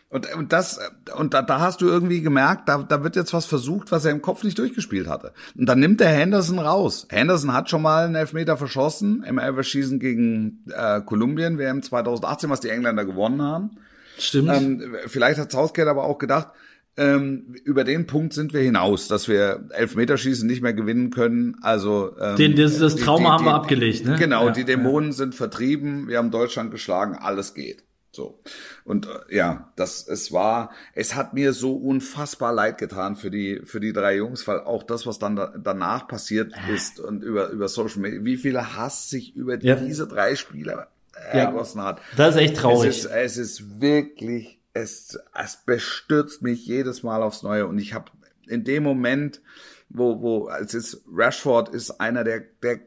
Und, 0.10 0.34
und 0.36 0.54
das, 0.54 0.80
und 1.18 1.34
da, 1.34 1.42
da 1.42 1.60
hast 1.60 1.82
du 1.82 1.88
irgendwie 1.88 2.22
gemerkt, 2.22 2.70
da, 2.70 2.78
da 2.84 3.04
wird 3.04 3.16
jetzt 3.18 3.34
was 3.34 3.46
versucht, 3.46 3.92
was 3.92 4.06
er 4.06 4.12
im 4.12 4.22
Kopf 4.22 4.44
nicht 4.44 4.58
durchgespielt 4.58 5.08
hatte. 5.08 5.34
Und 5.58 5.66
dann 5.68 5.80
nimmt 5.80 6.00
der 6.00 6.10
Henderson 6.10 6.60
raus. 6.60 7.08
Henderson 7.10 7.52
hat 7.54 7.70
schon 7.70 7.82
mal 7.82 8.06
einen 8.06 8.16
Elfmeter 8.16 8.56
verschossen 8.56 9.24
im 9.28 9.40
Elverschießen 9.40 10.00
gegen 10.00 10.64
äh, 10.74 11.02
Kolumbien, 11.02 11.58
WM 11.58 11.82
2018, 11.82 12.50
was 12.50 12.62
die 12.62 12.70
Engländer 12.70 13.04
gewonnen 13.04 13.42
haben. 13.42 13.72
Stimmt. 14.18 14.50
Ähm, 14.56 14.96
vielleicht 15.08 15.40
hat 15.40 15.52
Southgate 15.52 15.90
aber 15.90 16.06
auch 16.06 16.18
gedacht, 16.20 16.50
ähm, 16.98 17.56
über 17.66 17.84
den 17.84 18.08
Punkt 18.08 18.34
sind 18.34 18.54
wir 18.54 18.62
hinaus, 18.62 19.08
dass 19.08 19.28
wir 19.28 19.68
Elfmeterschießen 19.72 20.48
nicht 20.48 20.62
mehr 20.62 20.74
gewinnen 20.74 21.10
können. 21.10 21.58
Also 21.62 22.16
ähm, 22.20 22.36
Den- 22.38 22.56
das- 22.56 22.78
das 22.80 22.96
die- 22.96 23.04
Trauma 23.04 23.24
die- 23.24 23.32
haben 23.32 23.46
wir 23.46 23.52
die- 23.52 23.56
abgelegt, 23.56 24.06
ne? 24.06 24.16
Genau, 24.18 24.46
Ja, 24.48 24.52
die 24.54 24.64
Dämonen 24.66 25.12
sind 25.12 25.36
vertrieben. 25.36 26.08
Wir 26.08 26.18
haben 26.20 26.32
Deutschland 26.32 26.72
geschlagen, 26.72 27.16
alles 27.20 27.54
geht. 27.54 27.84
So 28.12 28.40
und 28.86 29.08
äh, 29.30 29.36
ja, 29.36 29.74
das 29.76 30.08
es 30.08 30.32
war, 30.32 30.72
es 30.94 31.16
hat 31.16 31.34
mir 31.34 31.52
so 31.52 31.76
unfassbar 31.76 32.54
leid 32.54 32.78
getan 32.78 33.18
für 33.18 33.30
die 33.30 33.60
für 33.66 33.82
die 33.82 33.92
drei 33.92 34.16
Jungs, 34.16 34.48
weil 34.48 34.62
auch 34.62 34.84
das, 34.84 35.06
was 35.06 35.20
dann 35.20 35.36
da, 35.36 35.54
danach 35.62 36.08
passiert 36.08 36.54
ist 36.74 37.02
und 37.02 37.24
über 37.24 37.50
über 37.50 37.68
Social 37.68 38.00
Media, 38.00 38.24
wie 38.24 38.38
viel 38.38 38.58
Hass 38.58 39.10
sich 39.10 39.36
über 39.36 39.62
Ja. 39.62 39.76
diese 39.76 40.08
drei 40.08 40.36
Spieler 40.38 40.88
Ja. 41.34 41.40
ergossen 41.42 41.82
hat. 41.82 42.00
Das 42.16 42.36
ist 42.36 42.42
echt 42.42 42.56
traurig. 42.56 42.90
Es 42.90 43.00
ist, 43.04 43.12
es 43.12 43.36
ist 43.38 43.82
wirklich, 43.82 44.60
es, 44.76 45.18
es 45.34 45.58
bestürzt 45.66 46.44
mich 46.44 46.68
jedes 46.68 47.02
Mal 47.02 47.24
aufs 47.24 47.42
Neue. 47.42 47.66
Und 47.66 47.80
ich 47.80 47.94
habe 47.96 48.12
in 48.48 48.64
dem 48.64 48.84
Moment, 48.84 49.42
wo, 49.90 50.22
wo, 50.22 50.50
es 50.50 50.76
ist, 50.76 51.02
Rashford 51.12 51.70
ist 51.70 52.00
einer 52.00 52.24
der, 52.24 52.42
der, 52.62 52.82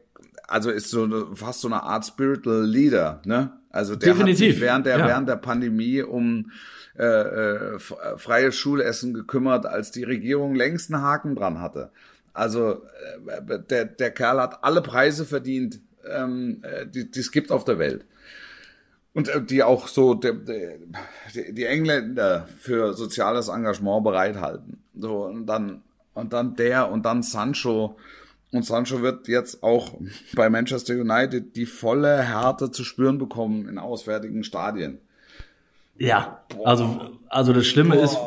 also 0.47 0.69
ist 0.69 0.89
so 0.89 1.35
fast 1.35 1.61
so 1.61 1.67
eine 1.67 1.83
Art 1.83 2.05
Spiritual 2.05 2.63
Leader, 2.63 3.21
ne? 3.25 3.51
Also 3.71 3.95
der 3.95 4.11
hat 4.11 4.19
Definitiv, 4.19 4.53
sich 4.55 4.61
während 4.61 4.85
der, 4.85 4.97
ja. 4.97 5.07
während 5.07 5.29
der 5.29 5.35
Pandemie 5.35 6.01
um 6.01 6.51
äh, 6.97 7.03
äh, 7.03 7.75
f- 7.75 7.95
freies 8.17 8.55
Schulessen 8.55 9.13
gekümmert, 9.13 9.67
als 9.67 9.91
die 9.91 10.03
Regierung 10.03 10.55
längst 10.55 10.91
einen 10.91 11.03
Haken 11.03 11.35
dran 11.35 11.59
hatte. 11.61 11.91
Also 12.33 12.83
äh, 13.27 13.59
der, 13.69 13.85
der 13.85 14.11
Kerl 14.11 14.41
hat 14.41 14.63
alle 14.63 14.81
Preise 14.81 15.23
verdient, 15.23 15.81
ähm, 16.07 16.63
äh, 16.63 16.87
die 16.87 17.09
es 17.19 17.31
gibt 17.31 17.51
auf 17.51 17.63
der 17.63 17.77
Welt. 17.77 18.05
Und 19.19 19.27
äh, 19.27 19.41
die 19.43 19.63
auch 19.63 19.89
so 19.89 20.13
die, 20.13 20.31
die, 21.35 21.53
die 21.53 21.65
Engländer 21.65 22.47
für 22.57 22.93
soziales 22.93 23.49
Engagement 23.49 24.05
bereithalten. 24.05 24.81
So, 24.97 25.25
und 25.25 25.45
dann, 25.45 25.81
und 26.13 26.31
dann 26.31 26.55
der 26.55 26.89
und 26.89 27.05
dann 27.05 27.21
Sancho. 27.21 27.97
Und 28.53 28.65
Sancho 28.65 29.01
wird 29.01 29.27
jetzt 29.27 29.61
auch 29.61 29.95
bei 30.35 30.49
Manchester 30.49 30.93
United 30.93 31.57
die 31.57 31.65
volle 31.65 32.21
Härte 32.21 32.71
zu 32.71 32.85
spüren 32.85 33.17
bekommen 33.17 33.67
in 33.67 33.77
auswärtigen 33.77 34.45
Stadien. 34.45 34.99
Ja, 35.97 36.45
also, 36.63 37.01
also 37.27 37.51
das 37.51 37.67
Schlimme 37.67 37.95
Boah. 37.95 38.03
ist, 38.05 38.17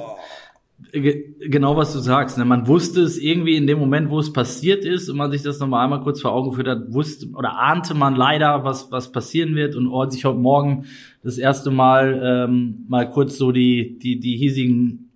genau 0.90 1.76
was 1.76 1.92
du 1.92 1.98
sagst. 1.98 2.38
Ne? 2.38 2.44
Man 2.44 2.66
wusste 2.66 3.02
es 3.02 3.18
irgendwie 3.18 3.56
in 3.56 3.66
dem 3.66 3.78
Moment, 3.78 4.10
wo 4.10 4.18
es 4.18 4.32
passiert 4.32 4.84
ist 4.84 5.08
und 5.08 5.16
man 5.16 5.30
sich 5.30 5.42
das 5.42 5.58
nochmal 5.58 5.84
einmal 5.84 6.02
kurz 6.02 6.20
vor 6.20 6.32
Augen 6.32 6.50
geführt 6.50 6.68
hat, 6.68 6.92
wusste 6.92 7.28
oder 7.34 7.58
ahnte 7.58 7.94
man 7.94 8.16
leider, 8.16 8.64
was, 8.64 8.90
was 8.90 9.12
passieren 9.12 9.54
wird. 9.54 9.76
Und 9.76 9.92
als 9.92 10.16
ich 10.16 10.24
heute 10.24 10.38
Morgen 10.38 10.86
das 11.22 11.38
erste 11.38 11.70
Mal 11.70 12.46
ähm, 12.48 12.84
mal 12.88 13.08
kurz 13.08 13.38
so 13.38 13.52
die, 13.52 13.98
die, 13.98 14.20
die 14.20 14.36
hiesigen 14.36 15.10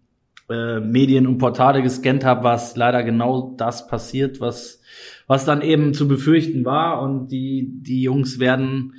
äh, 0.49 0.81
Medien 0.81 1.27
und 1.27 1.39
Portale 1.39 1.83
gescannt 1.83 2.25
habe, 2.25 2.45
was 2.45 2.77
leider 2.77 3.03
genau 3.03 3.55
das 3.57 3.89
passiert, 3.89 4.41
was, 4.41 4.81
was 5.27 5.45
dann 5.45 5.61
eben 5.61 5.93
zu 5.93 6.07
befürchten 6.07 6.65
war. 6.65 7.03
Und 7.03 7.29
die, 7.29 7.69
die 7.83 8.03
Jungs 8.03 8.39
werden 8.39 8.95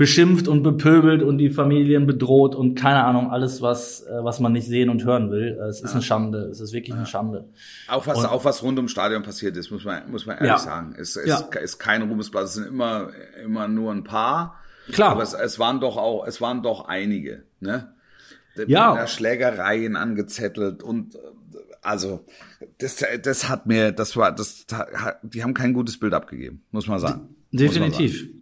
beschimpft 0.00 0.48
und 0.48 0.62
bepöbelt 0.62 1.22
und 1.22 1.36
die 1.36 1.50
Familien 1.50 2.06
bedroht 2.06 2.54
und 2.54 2.74
keine 2.74 3.04
Ahnung, 3.04 3.30
alles, 3.30 3.60
was, 3.60 4.00
äh, 4.06 4.24
was 4.24 4.40
man 4.40 4.50
nicht 4.52 4.66
sehen 4.66 4.88
und 4.88 5.04
hören 5.04 5.30
will. 5.30 5.60
Es 5.68 5.82
ist 5.82 5.90
ja. 5.90 5.90
eine 5.90 6.02
Schande. 6.02 6.38
Es 6.50 6.58
ist 6.58 6.72
wirklich 6.72 6.94
ja. 6.94 6.96
eine 6.96 7.06
Schande. 7.06 7.50
Auch 7.86 8.06
was, 8.06 8.16
und, 8.16 8.24
auch 8.24 8.42
was 8.46 8.62
rund 8.62 8.78
ums 8.78 8.92
Stadion 8.92 9.22
passiert 9.22 9.58
ist, 9.58 9.70
muss 9.70 9.84
man, 9.84 10.10
muss 10.10 10.24
man 10.24 10.36
ehrlich 10.36 10.52
ja. 10.52 10.58
sagen. 10.58 10.94
Es, 10.98 11.16
es 11.16 11.44
ist 11.52 11.78
kein 11.78 12.00
Ruhmesblatt. 12.00 12.44
Es 12.44 12.54
sind 12.54 12.66
immer, 12.66 13.10
immer 13.44 13.68
nur 13.68 13.92
ein 13.92 14.02
paar. 14.02 14.58
Klar. 14.90 15.10
Aber 15.10 15.22
es, 15.22 15.34
es 15.34 15.58
waren 15.58 15.80
doch 15.80 15.98
auch, 15.98 16.26
es 16.26 16.40
waren 16.40 16.62
doch 16.62 16.88
einige, 16.88 17.42
ne? 17.60 17.92
Ja. 18.66 19.06
Schlägereien 19.06 19.96
angezettelt 19.96 20.82
und, 20.82 21.18
also, 21.82 22.24
das, 22.78 23.04
das 23.22 23.50
hat 23.50 23.66
mir, 23.66 23.92
das 23.92 24.16
war, 24.16 24.32
das, 24.34 24.64
die 25.22 25.42
haben 25.42 25.52
kein 25.52 25.74
gutes 25.74 26.00
Bild 26.00 26.14
abgegeben, 26.14 26.62
muss 26.70 26.86
man 26.86 27.00
sagen. 27.00 27.36
Definitiv. 27.52 28.39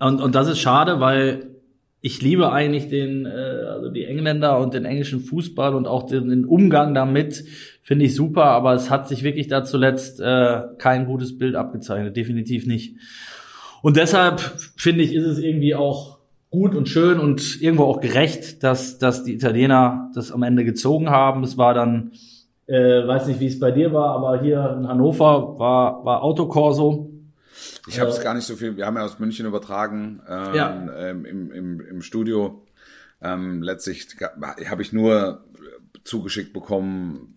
Und, 0.00 0.20
und 0.20 0.34
das 0.34 0.48
ist 0.48 0.58
schade, 0.58 1.00
weil 1.00 1.58
ich 2.00 2.22
liebe 2.22 2.52
eigentlich 2.52 2.88
den, 2.88 3.26
äh, 3.26 3.28
also 3.28 3.90
die 3.90 4.04
Engländer 4.04 4.58
und 4.58 4.74
den 4.74 4.84
englischen 4.84 5.20
Fußball 5.20 5.74
und 5.74 5.86
auch 5.86 6.04
den, 6.04 6.28
den 6.28 6.44
Umgang 6.44 6.94
damit 6.94 7.44
finde 7.82 8.04
ich 8.04 8.14
super, 8.14 8.44
aber 8.44 8.74
es 8.74 8.90
hat 8.90 9.08
sich 9.08 9.22
wirklich 9.22 9.48
da 9.48 9.64
zuletzt 9.64 10.20
äh, 10.20 10.60
kein 10.78 11.06
gutes 11.06 11.38
Bild 11.38 11.56
abgezeichnet, 11.56 12.16
definitiv 12.16 12.66
nicht. 12.66 12.96
Und 13.82 13.96
deshalb 13.96 14.40
finde 14.76 15.02
ich, 15.02 15.14
ist 15.14 15.24
es 15.24 15.38
irgendwie 15.38 15.74
auch 15.74 16.18
gut 16.50 16.74
und 16.74 16.88
schön 16.88 17.18
und 17.18 17.60
irgendwo 17.60 17.84
auch 17.84 18.00
gerecht, 18.00 18.62
dass, 18.62 18.98
dass 18.98 19.24
die 19.24 19.34
Italiener 19.34 20.10
das 20.14 20.32
am 20.32 20.42
Ende 20.42 20.64
gezogen 20.64 21.10
haben. 21.10 21.42
Es 21.42 21.58
war 21.58 21.74
dann, 21.74 22.12
äh, 22.66 23.06
weiß 23.06 23.26
nicht, 23.26 23.40
wie 23.40 23.46
es 23.46 23.58
bei 23.58 23.70
dir 23.70 23.92
war, 23.92 24.14
aber 24.14 24.40
hier 24.40 24.76
in 24.78 24.88
Hannover 24.88 25.58
war, 25.58 26.04
war 26.04 26.22
Autokorso 26.22 27.07
ich 27.88 28.00
habe 28.00 28.10
es 28.10 28.20
gar 28.20 28.34
nicht 28.34 28.44
so 28.44 28.56
viel, 28.56 28.76
wir 28.76 28.86
haben 28.86 28.96
ja 28.96 29.04
aus 29.04 29.18
München 29.18 29.46
übertragen 29.46 30.20
ähm, 30.28 30.54
ja. 30.54 30.88
ähm, 30.96 31.24
im, 31.24 31.52
im, 31.52 31.80
im 31.80 32.02
Studio. 32.02 32.64
Ähm, 33.20 33.62
letztlich 33.62 34.08
habe 34.66 34.82
ich 34.82 34.92
nur 34.92 35.44
zugeschickt 36.04 36.52
bekommen, 36.52 37.34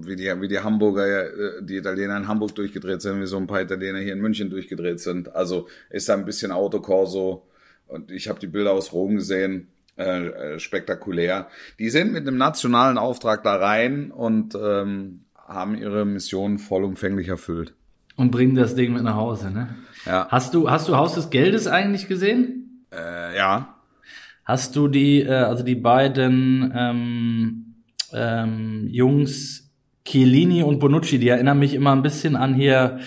wie 0.00 0.16
die, 0.16 0.40
wie 0.40 0.48
die 0.48 0.60
Hamburger, 0.60 1.26
äh, 1.26 1.62
die 1.62 1.76
Italiener 1.76 2.16
in 2.16 2.26
Hamburg 2.26 2.54
durchgedreht 2.54 3.02
sind, 3.02 3.20
wie 3.20 3.26
so 3.26 3.36
ein 3.36 3.46
paar 3.46 3.60
Italiener 3.60 3.98
hier 3.98 4.14
in 4.14 4.20
München 4.20 4.50
durchgedreht 4.50 5.00
sind. 5.00 5.34
Also 5.34 5.68
ist 5.90 6.08
da 6.08 6.14
ein 6.14 6.24
bisschen 6.24 6.52
Autokorso 6.52 7.46
und 7.86 8.10
ich 8.10 8.28
habe 8.28 8.40
die 8.40 8.46
Bilder 8.46 8.72
aus 8.72 8.92
Rom 8.92 9.16
gesehen. 9.16 9.68
Äh, 9.96 10.26
äh, 10.26 10.58
spektakulär. 10.58 11.46
Die 11.78 11.88
sind 11.88 12.12
mit 12.12 12.26
einem 12.26 12.36
nationalen 12.36 12.98
Auftrag 12.98 13.44
da 13.44 13.54
rein 13.54 14.10
und 14.10 14.56
ähm, 14.56 15.20
haben 15.36 15.76
ihre 15.76 16.04
Mission 16.04 16.58
vollumfänglich 16.58 17.28
erfüllt. 17.28 17.74
Und 18.16 18.30
bringen 18.30 18.54
das 18.54 18.74
Ding 18.74 18.92
mit 18.92 19.02
nach 19.02 19.16
Hause, 19.16 19.50
ne? 19.50 19.74
Ja. 20.06 20.28
Hast 20.30 20.54
du, 20.54 20.70
hast 20.70 20.88
du 20.88 20.96
Haus 20.96 21.14
des 21.14 21.30
Geldes 21.30 21.66
eigentlich 21.66 22.06
gesehen? 22.08 22.86
Äh, 22.92 23.36
ja. 23.36 23.76
Hast 24.44 24.76
du 24.76 24.88
die, 24.88 25.22
äh, 25.22 25.32
also 25.32 25.64
die 25.64 25.74
beiden 25.74 26.72
ähm, 26.76 27.74
ähm, 28.12 28.88
Jungs 28.88 29.72
Chiellini 30.04 30.62
und 30.62 30.80
Bonucci, 30.80 31.18
die 31.18 31.28
erinnern 31.28 31.58
mich 31.58 31.74
immer 31.74 31.92
ein 31.92 32.02
bisschen 32.02 32.36
an 32.36 32.54
hier 32.54 32.98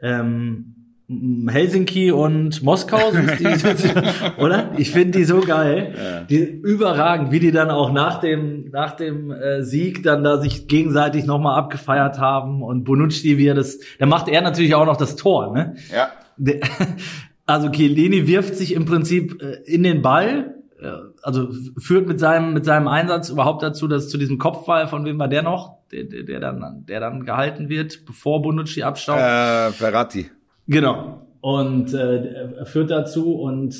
ähm, 0.00 0.75
Helsinki 1.08 2.10
und 2.10 2.64
Moskau 2.64 3.12
sind 3.12 3.38
die, 3.38 3.46
oder? 4.42 4.72
Ich 4.76 4.90
finde 4.90 5.18
die 5.18 5.24
so 5.24 5.40
geil. 5.40 5.94
Ja. 5.96 6.20
Die 6.22 6.42
überragend, 6.42 7.30
wie 7.30 7.38
die 7.38 7.52
dann 7.52 7.70
auch 7.70 7.92
nach 7.92 8.18
dem 8.18 8.70
nach 8.72 8.96
dem 8.96 9.30
äh, 9.30 9.62
Sieg 9.62 10.02
dann 10.02 10.24
da 10.24 10.38
sich 10.38 10.66
gegenseitig 10.66 11.24
nochmal 11.24 11.56
abgefeiert 11.58 12.18
haben 12.18 12.60
und 12.60 12.82
Bonucci 12.82 13.38
wie 13.38 13.46
er 13.46 13.54
das, 13.54 13.78
da 14.00 14.06
macht 14.06 14.26
er 14.26 14.40
natürlich 14.42 14.74
auch 14.74 14.84
noch 14.84 14.96
das 14.96 15.14
Tor, 15.14 15.52
ne? 15.52 15.76
Ja. 15.94 16.08
Der, 16.36 16.58
also 17.46 17.70
Chiellini 17.70 18.26
wirft 18.26 18.56
sich 18.56 18.74
im 18.74 18.84
Prinzip 18.84 19.40
äh, 19.40 19.62
in 19.64 19.84
den 19.84 20.02
Ball, 20.02 20.56
äh, 20.80 20.90
also 21.22 21.50
führt 21.78 22.08
mit 22.08 22.18
seinem 22.18 22.52
mit 22.52 22.64
seinem 22.64 22.88
Einsatz 22.88 23.28
überhaupt 23.28 23.62
dazu, 23.62 23.86
dass 23.86 24.08
zu 24.08 24.18
diesem 24.18 24.38
Kopfball 24.38 24.88
von 24.88 25.04
wem 25.04 25.20
war 25.20 25.28
der 25.28 25.42
noch, 25.42 25.76
der, 25.92 26.02
der, 26.02 26.24
der 26.24 26.40
dann 26.40 26.84
der 26.88 26.98
dann 26.98 27.24
gehalten 27.24 27.68
wird, 27.68 28.04
bevor 28.06 28.42
Bonucci 28.42 28.82
abstaubt. 28.82 29.20
Äh, 29.20 29.70
Ferrati. 29.70 30.30
Genau. 30.66 31.26
Und 31.40 31.94
äh, 31.94 32.64
führt 32.64 32.90
dazu 32.90 33.34
und 33.34 33.74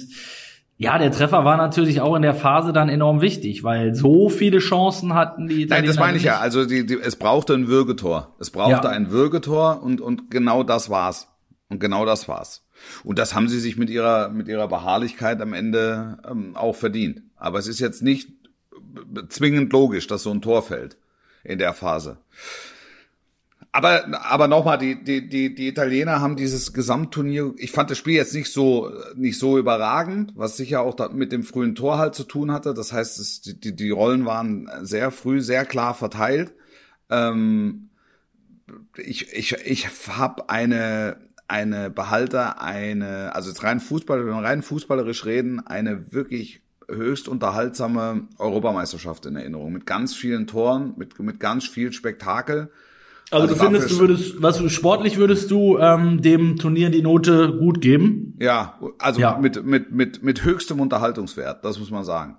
ja, 0.78 0.98
der 0.98 1.10
Treffer 1.10 1.44
war 1.44 1.56
natürlich 1.56 2.02
auch 2.02 2.14
in 2.16 2.22
der 2.22 2.34
Phase 2.34 2.74
dann 2.74 2.90
enorm 2.90 3.22
wichtig, 3.22 3.64
weil 3.64 3.94
so 3.94 4.28
viele 4.28 4.58
Chancen 4.58 5.14
hatten 5.14 5.48
die. 5.48 5.62
Italiener 5.62 5.80
Nein, 5.80 5.86
das 5.86 5.98
meine 5.98 6.16
ich 6.18 6.24
ja. 6.24 6.38
Also 6.38 6.66
die, 6.66 6.84
die, 6.84 7.00
es 7.00 7.16
brauchte 7.16 7.54
ein 7.54 7.66
Würgetor. 7.66 8.34
Es 8.38 8.50
brauchte 8.50 8.88
ja. 8.88 8.92
ein 8.92 9.10
Würgetor 9.10 9.82
und 9.82 10.02
und 10.02 10.30
genau 10.30 10.62
das 10.62 10.90
war's. 10.90 11.28
Und 11.68 11.80
genau 11.80 12.04
das 12.04 12.28
war's. 12.28 12.62
Und 13.04 13.18
das 13.18 13.34
haben 13.34 13.48
sie 13.48 13.58
sich 13.58 13.78
mit 13.78 13.88
ihrer 13.88 14.28
mit 14.28 14.48
ihrer 14.48 14.68
Beharrlichkeit 14.68 15.40
am 15.40 15.54
Ende 15.54 16.18
ähm, 16.30 16.54
auch 16.54 16.76
verdient. 16.76 17.22
Aber 17.36 17.58
es 17.58 17.68
ist 17.68 17.80
jetzt 17.80 18.02
nicht 18.02 18.28
zwingend 19.30 19.72
logisch, 19.72 20.06
dass 20.06 20.24
so 20.24 20.30
ein 20.30 20.42
Tor 20.42 20.62
fällt 20.62 20.98
in 21.42 21.58
der 21.58 21.72
Phase. 21.72 22.18
Aber, 23.76 24.06
aber 24.24 24.48
nochmal, 24.48 24.78
die, 24.78 25.04
die, 25.04 25.28
die, 25.28 25.54
die 25.54 25.68
Italiener 25.68 26.22
haben 26.22 26.36
dieses 26.36 26.72
Gesamtturnier, 26.72 27.52
ich 27.58 27.72
fand 27.72 27.90
das 27.90 27.98
Spiel 27.98 28.14
jetzt 28.14 28.32
nicht 28.32 28.50
so, 28.50 28.90
nicht 29.16 29.38
so 29.38 29.58
überragend, 29.58 30.32
was 30.34 30.56
sicher 30.56 30.80
auch 30.80 30.96
mit 31.12 31.30
dem 31.30 31.42
frühen 31.42 31.74
Tor 31.74 31.98
halt 31.98 32.14
zu 32.14 32.24
tun 32.24 32.52
hatte. 32.52 32.72
Das 32.72 32.94
heißt, 32.94 33.20
es, 33.20 33.42
die, 33.42 33.76
die 33.76 33.90
Rollen 33.90 34.24
waren 34.24 34.66
sehr 34.80 35.10
früh, 35.10 35.42
sehr 35.42 35.66
klar 35.66 35.92
verteilt. 35.92 36.54
Ähm, 37.10 37.90
ich, 38.96 39.34
ich, 39.34 39.52
ich 39.66 39.88
habe 40.08 40.48
eine, 40.48 41.18
eine 41.46 41.90
Behalter, 41.90 42.62
eine, 42.62 43.34
also 43.34 43.52
rein 43.60 43.80
Fußball, 43.80 44.20
wenn 44.20 44.32
wir 44.32 44.42
rein 44.42 44.62
fußballerisch 44.62 45.26
reden, 45.26 45.60
eine 45.66 46.14
wirklich 46.14 46.62
höchst 46.88 47.28
unterhaltsame 47.28 48.26
Europameisterschaft 48.38 49.26
in 49.26 49.36
Erinnerung. 49.36 49.74
Mit 49.74 49.84
ganz 49.84 50.14
vielen 50.14 50.46
Toren, 50.46 50.94
mit, 50.96 51.18
mit 51.18 51.40
ganz 51.40 51.66
viel 51.66 51.92
Spektakel. 51.92 52.70
Also, 53.30 53.42
also 53.42 53.54
du 53.54 53.60
findest, 53.60 53.90
du 53.90 53.98
würdest, 53.98 54.42
was 54.42 54.72
sportlich 54.72 55.16
würdest 55.16 55.50
du 55.50 55.78
ähm, 55.78 56.22
dem 56.22 56.56
Turnier 56.56 56.90
die 56.90 57.02
Note 57.02 57.56
gut 57.58 57.80
geben? 57.80 58.36
Ja, 58.40 58.78
also 58.98 59.20
ja. 59.20 59.36
mit 59.38 59.64
mit 59.64 59.90
mit 59.90 60.22
mit 60.22 60.44
höchstem 60.44 60.78
Unterhaltungswert, 60.78 61.64
das 61.64 61.78
muss 61.80 61.90
man 61.90 62.04
sagen. 62.04 62.38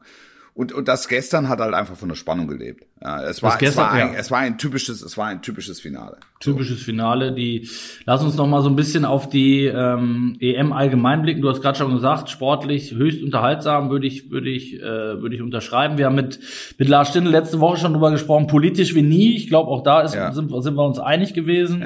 Und, 0.57 0.73
und 0.73 0.87
das 0.87 1.07
gestern 1.07 1.49
hat 1.49 1.59
halt 1.59 1.75
einfach 1.75 1.95
von 1.95 2.09
der 2.09 2.15
Spannung 2.15 2.47
gelebt. 2.47 2.83
Ja, 2.99 3.21
es 3.21 3.43
war, 3.43 3.59
gestern, 3.59 3.69
es 3.69 3.77
war, 3.77 3.91
ein, 3.91 4.13
ja. 4.13 4.19
es 4.19 4.31
war 4.31 4.39
ein 4.39 4.57
typisches, 4.57 5.03
es 5.03 5.15
war 5.15 5.27
ein 5.27 5.43
typisches 5.43 5.79
Finale. 5.79 6.17
Typisches 6.39 6.81
Finale. 6.81 7.31
Die, 7.31 7.69
lass 8.05 8.23
uns 8.23 8.35
noch 8.37 8.47
mal 8.47 8.63
so 8.63 8.69
ein 8.69 8.75
bisschen 8.75 9.05
auf 9.05 9.29
die 9.29 9.65
ähm, 9.65 10.35
EM 10.39 10.73
allgemein 10.73 11.21
blicken. 11.21 11.43
Du 11.43 11.49
hast 11.49 11.61
gerade 11.61 11.77
schon 11.77 11.93
gesagt, 11.93 12.31
sportlich 12.31 12.95
höchst 12.95 13.21
unterhaltsam, 13.21 13.91
würde 13.91 14.07
ich, 14.07 14.31
würde 14.31 14.49
ich, 14.49 14.81
äh, 14.81 14.81
würde 15.21 15.35
ich 15.35 15.43
unterschreiben. 15.43 15.99
Wir 15.99 16.07
haben 16.07 16.15
mit 16.15 16.39
mit 16.79 16.89
Lars 16.89 17.09
Stindl 17.09 17.29
letzte 17.29 17.59
Woche 17.59 17.77
schon 17.77 17.93
drüber 17.93 18.09
gesprochen. 18.09 18.47
Politisch 18.47 18.95
wie 18.95 19.03
nie. 19.03 19.35
Ich 19.35 19.49
glaube, 19.49 19.69
auch 19.69 19.83
da 19.83 20.01
ist, 20.01 20.15
ja. 20.15 20.31
sind, 20.31 20.51
sind 20.63 20.73
wir 20.73 20.87
uns 20.87 20.97
einig 20.97 21.35
gewesen. 21.35 21.85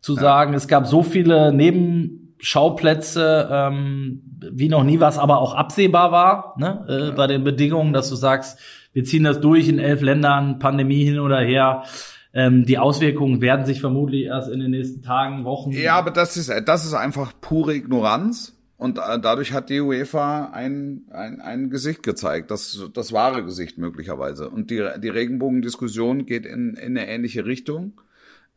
Zu 0.00 0.14
sagen, 0.14 0.54
es 0.54 0.68
gab 0.68 0.86
so 0.86 1.02
viele 1.02 1.52
Neben 1.52 2.25
Schauplätze, 2.38 3.48
ähm, 3.50 4.22
wie 4.52 4.68
noch 4.68 4.84
nie, 4.84 5.00
was 5.00 5.18
aber 5.18 5.38
auch 5.38 5.54
absehbar 5.54 6.12
war, 6.12 6.54
ne? 6.58 6.84
äh, 6.88 6.98
ja. 7.06 7.10
bei 7.12 7.26
den 7.26 7.44
Bedingungen, 7.44 7.92
dass 7.92 8.08
du 8.10 8.16
sagst, 8.16 8.58
wir 8.92 9.04
ziehen 9.04 9.24
das 9.24 9.40
durch 9.40 9.68
in 9.68 9.78
elf 9.78 10.00
Ländern, 10.00 10.58
Pandemie 10.58 11.04
hin 11.04 11.18
oder 11.18 11.40
her. 11.40 11.84
Ähm, 12.32 12.66
die 12.66 12.78
Auswirkungen 12.78 13.40
werden 13.40 13.64
sich 13.64 13.80
vermutlich 13.80 14.24
erst 14.24 14.50
in 14.50 14.60
den 14.60 14.70
nächsten 14.70 15.02
Tagen, 15.02 15.44
Wochen. 15.44 15.70
Ja, 15.72 15.96
aber 15.96 16.10
das 16.10 16.36
ist, 16.36 16.52
das 16.66 16.84
ist 16.84 16.94
einfach 16.94 17.32
pure 17.40 17.74
Ignoranz. 17.74 18.56
Und 18.78 18.98
äh, 18.98 19.18
dadurch 19.18 19.52
hat 19.52 19.70
die 19.70 19.80
UEFA 19.80 20.50
ein, 20.52 21.06
ein, 21.10 21.40
ein 21.40 21.70
Gesicht 21.70 22.02
gezeigt, 22.02 22.50
das, 22.50 22.90
das 22.92 23.12
wahre 23.12 23.42
Gesicht 23.44 23.78
möglicherweise. 23.78 24.50
Und 24.50 24.70
die, 24.70 24.86
die 25.02 25.08
Regenbogendiskussion 25.08 26.26
geht 26.26 26.44
in, 26.44 26.74
in 26.74 26.96
eine 26.98 27.08
ähnliche 27.08 27.46
Richtung. 27.46 28.00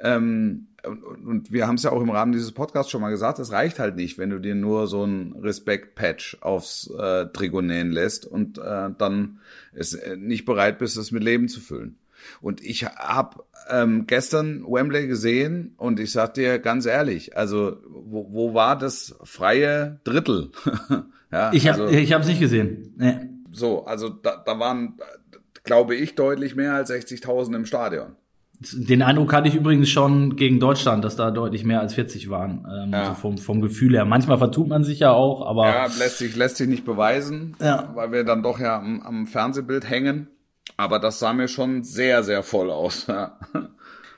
Ähm, 0.01 0.68
und, 0.86 1.03
und 1.03 1.51
wir 1.51 1.68
haben 1.68 1.75
es 1.75 1.84
ja 1.84 1.91
auch 1.91 2.01
im 2.01 2.10
Rahmen 2.10 2.32
dieses 2.32 2.51
Podcasts 2.51 2.91
schon 2.91 3.01
mal 3.01 3.10
gesagt, 3.10 3.39
es 3.39 3.51
reicht 3.51 3.79
halt 3.79 3.96
nicht, 3.96 4.18
wenn 4.18 4.29
du 4.29 4.39
dir 4.39 4.56
nur 4.56 4.88
so 4.88 5.03
ein 5.03 5.36
Respekt-Patch 5.41 6.38
aufs 6.41 6.89
äh, 6.98 7.27
Trikot 7.27 7.62
nähen 7.62 7.91
lässt 7.91 8.25
und 8.25 8.58
äh, 8.58 8.89
dann 8.98 9.39
es 9.74 9.94
äh, 9.94 10.15
nicht 10.15 10.46
bereit 10.46 10.79
bist, 10.79 10.98
es 10.98 11.12
mit 11.12 11.24
Leben 11.24 11.48
zu 11.50 11.60
füllen. 11.60 11.98
Und 12.41 12.62
ich 12.63 12.86
habe 12.86 13.44
ähm, 13.70 14.06
gestern 14.08 14.63
Wembley 14.65 15.08
gesehen 15.08 15.74
und 15.77 16.00
ich 16.00 16.12
sag 16.12 16.34
dir 16.34 16.60
ganz 16.60 16.86
ehrlich, 16.86 17.38
also 17.38 17.77
wo, 17.88 18.27
wo 18.32 18.53
war 18.53 18.77
das 18.77 19.15
freie 19.24 20.00
Drittel? 20.03 20.51
ja, 21.32 21.51
ich 21.53 21.68
habe 21.68 21.84
also, 21.84 21.96
ich 21.96 22.12
es 22.12 22.27
nicht 22.27 22.39
gesehen. 22.39 22.94
Nee. 22.98 23.20
So, 23.51 23.86
also 23.86 24.10
da, 24.10 24.41
da 24.46 24.60
waren, 24.60 24.98
glaube 25.63 25.96
ich, 25.96 26.15
deutlich 26.15 26.56
mehr 26.56 26.74
als 26.74 26.91
60.000 26.91 27.56
im 27.56 27.65
Stadion. 27.65 28.15
Den 28.61 29.01
Eindruck 29.01 29.31
hatte 29.31 29.47
ich 29.47 29.55
übrigens 29.55 29.87
schon 29.87 30.35
gegen 30.35 30.59
Deutschland, 30.59 31.05
dass 31.05 31.15
da 31.15 31.31
deutlich 31.31 31.63
mehr 31.63 31.79
als 31.79 31.93
40 31.93 32.29
waren, 32.29 32.67
ähm, 32.69 32.91
ja. 32.91 33.05
so 33.05 33.13
vom, 33.13 33.37
vom 33.37 33.61
Gefühl 33.61 33.93
her. 33.93 34.03
Manchmal 34.03 34.37
vertut 34.37 34.67
man 34.67 34.83
sich 34.83 34.99
ja 34.99 35.11
auch, 35.11 35.47
aber. 35.47 35.67
Ja, 35.67 35.85
lässt 35.85 36.17
sich, 36.17 36.35
lässt 36.35 36.57
sich 36.57 36.67
nicht 36.67 36.83
beweisen, 36.83 37.55
ja. 37.61 37.89
weil 37.95 38.11
wir 38.11 38.25
dann 38.25 38.43
doch 38.43 38.59
ja 38.59 38.77
am, 38.77 39.01
am 39.01 39.27
Fernsehbild 39.27 39.89
hängen. 39.89 40.27
Aber 40.75 40.99
das 40.99 41.19
sah 41.19 41.31
mir 41.31 41.47
schon 41.47 41.83
sehr, 41.83 42.23
sehr 42.23 42.43
voll 42.43 42.69
aus. 42.69 43.07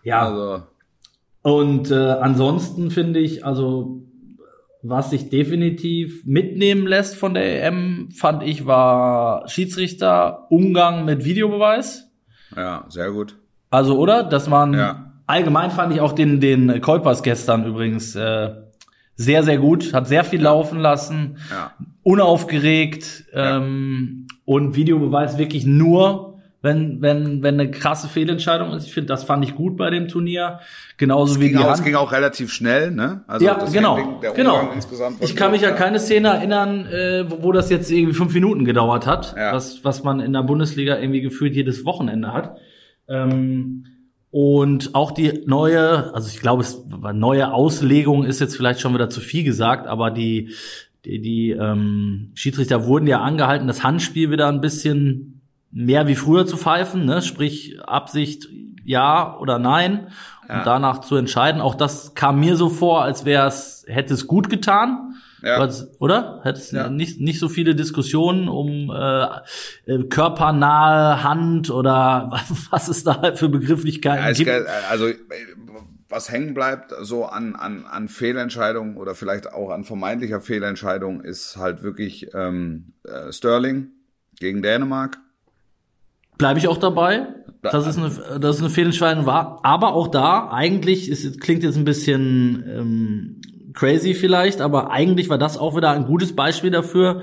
Ja. 0.03 0.19
ja. 0.19 0.21
Also. 0.21 0.63
Und 1.43 1.91
äh, 1.91 1.95
ansonsten 1.95 2.89
finde 2.89 3.19
ich, 3.19 3.45
also 3.45 4.01
was 4.81 5.11
sich 5.11 5.29
definitiv 5.29 6.25
mitnehmen 6.25 6.87
lässt 6.87 7.15
von 7.15 7.35
der 7.35 7.67
EM, 7.67 8.09
fand 8.11 8.41
ich, 8.41 8.65
war 8.65 9.47
Schiedsrichter, 9.47 10.47
Umgang 10.49 11.05
mit 11.05 11.23
Videobeweis. 11.23 12.09
Ja, 12.55 12.85
sehr 12.89 13.11
gut. 13.11 13.37
Also, 13.71 13.97
oder? 13.97 14.23
Dass 14.23 14.47
man 14.47 14.73
ja. 14.73 15.13
allgemein 15.25 15.71
fand 15.71 15.93
ich 15.93 16.01
auch 16.01 16.11
den, 16.11 16.39
den 16.39 16.81
Kolpers 16.81 17.23
gestern 17.23 17.65
übrigens 17.65 18.15
äh, 18.15 18.51
sehr, 19.15 19.43
sehr 19.43 19.57
gut, 19.57 19.93
hat 19.93 20.07
sehr 20.07 20.23
viel 20.23 20.41
laufen 20.41 20.79
lassen, 20.79 21.37
ja. 21.49 21.71
unaufgeregt 22.03 23.25
ähm, 23.33 24.27
und 24.45 24.75
Videobeweis 24.75 25.37
wirklich 25.37 25.65
nur 25.65 26.31
wenn, 26.63 27.01
wenn, 27.01 27.41
wenn 27.41 27.59
eine 27.59 27.71
krasse 27.71 28.07
Fehlentscheidung 28.07 28.71
ist. 28.73 28.85
Ich 28.85 28.93
finde, 28.93 29.07
das 29.07 29.23
fand 29.23 29.43
ich 29.43 29.55
gut 29.55 29.77
bei 29.77 29.89
dem 29.89 30.07
Turnier. 30.07 30.59
Genauso 30.97 31.33
es 31.33 31.39
wie 31.39 31.49
die 31.49 31.57
auch, 31.57 31.73
Es 31.73 31.83
ging 31.83 31.95
auch 31.95 32.11
relativ 32.11 32.53
schnell, 32.53 32.91
ne? 32.91 33.23
Also 33.27 33.45
ja, 33.45 33.65
genau. 33.71 33.97
Handling, 33.97 34.33
genau. 34.35 34.69
Ich 35.21 35.35
kann 35.35 35.51
mich 35.51 35.61
ja 35.61 35.71
keine 35.71 35.99
Szene 35.99 36.27
erinnern, 36.27 36.85
äh, 36.85 37.25
wo, 37.27 37.43
wo 37.43 37.51
das 37.51 37.71
jetzt 37.71 37.89
irgendwie 37.89 38.13
fünf 38.13 38.33
Minuten 38.33 38.63
gedauert 38.63 39.07
hat, 39.07 39.33
ja. 39.35 39.53
was, 39.53 39.83
was 39.83 40.03
man 40.03 40.19
in 40.19 40.33
der 40.33 40.43
Bundesliga 40.43 40.99
irgendwie 40.99 41.21
gefühlt 41.21 41.55
jedes 41.55 41.83
Wochenende 41.83 42.31
hat. 42.31 42.57
Ähm, 43.11 43.85
und 44.31 44.95
auch 44.95 45.11
die 45.11 45.43
neue, 45.45 46.13
also 46.13 46.29
ich 46.29 46.39
glaube, 46.39 46.61
es 46.61 46.85
neue 47.13 47.53
Auslegung 47.53 48.23
ist 48.23 48.39
jetzt 48.39 48.55
vielleicht 48.55 48.79
schon 48.79 48.93
wieder 48.93 49.09
zu 49.09 49.19
viel 49.19 49.43
gesagt, 49.43 49.87
aber 49.87 50.09
die, 50.09 50.53
die, 51.03 51.19
die 51.19 51.49
ähm, 51.51 52.31
Schiedsrichter 52.33 52.85
wurden 52.85 53.07
ja 53.07 53.19
angehalten, 53.19 53.67
das 53.67 53.83
Handspiel 53.83 54.31
wieder 54.31 54.47
ein 54.47 54.61
bisschen 54.61 55.41
mehr 55.69 56.07
wie 56.07 56.15
früher 56.15 56.45
zu 56.45 56.55
pfeifen, 56.55 57.05
ne? 57.05 57.21
sprich 57.21 57.77
Absicht 57.85 58.47
ja 58.85 59.37
oder 59.37 59.59
nein 59.59 60.07
ja. 60.47 60.59
und 60.59 60.65
danach 60.65 61.01
zu 61.01 61.17
entscheiden. 61.17 61.59
Auch 61.59 61.75
das 61.75 62.13
kam 62.13 62.39
mir 62.39 62.55
so 62.55 62.69
vor, 62.69 63.03
als 63.03 63.25
wäre 63.25 63.47
es, 63.47 63.85
hätte 63.87 64.13
es 64.13 64.27
gut 64.27 64.49
getan. 64.49 65.10
Ja. 65.43 65.67
Oder? 65.99 66.41
Hättest 66.43 66.73
ja. 66.73 66.89
nicht, 66.89 67.19
nicht 67.19 67.39
so 67.39 67.49
viele 67.49 67.75
Diskussionen 67.75 68.47
um 68.47 68.91
äh, 68.91 69.23
äh 69.85 70.03
körpernahe 70.07 71.23
Hand 71.23 71.71
oder 71.71 72.27
was, 72.31 72.71
was 72.71 72.87
es 72.87 73.03
da 73.03 73.33
für 73.35 73.49
Begrifflichkeiten 73.49 74.25
ja, 74.25 74.31
gibt. 74.33 74.69
Also 74.89 75.07
was 76.09 76.29
hängen 76.29 76.53
bleibt 76.53 76.93
so 77.01 77.25
an, 77.25 77.55
an, 77.55 77.85
an 77.85 78.09
Fehlentscheidungen 78.09 78.97
oder 78.97 79.15
vielleicht 79.15 79.51
auch 79.51 79.69
an 79.69 79.83
vermeintlicher 79.83 80.41
Fehlentscheidung 80.41 81.21
ist 81.21 81.57
halt 81.57 81.83
wirklich 81.83 82.27
ähm, 82.33 82.93
äh, 83.03 83.31
Sterling 83.31 83.87
gegen 84.37 84.61
Dänemark. 84.61 85.17
Bleibe 86.37 86.59
ich 86.59 86.67
auch 86.67 86.77
dabei, 86.77 87.27
dass 87.61 87.85
es 87.85 87.97
eine, 87.97 88.39
dass 88.39 88.57
es 88.57 88.61
eine 88.61 88.69
Fehlentscheidung 88.69 89.25
war. 89.25 89.59
Aber 89.63 89.93
auch 89.93 90.07
da, 90.07 90.49
eigentlich, 90.51 91.09
ist, 91.09 91.39
klingt 91.39 91.63
jetzt 91.63 91.77
ein 91.77 91.85
bisschen 91.85 92.63
ähm, 92.67 93.41
crazy 93.73 94.13
vielleicht, 94.13 94.61
aber 94.61 94.91
eigentlich 94.91 95.29
war 95.29 95.37
das 95.37 95.57
auch 95.57 95.75
wieder 95.75 95.91
ein 95.91 96.05
gutes 96.05 96.35
Beispiel 96.35 96.71
dafür, 96.71 97.21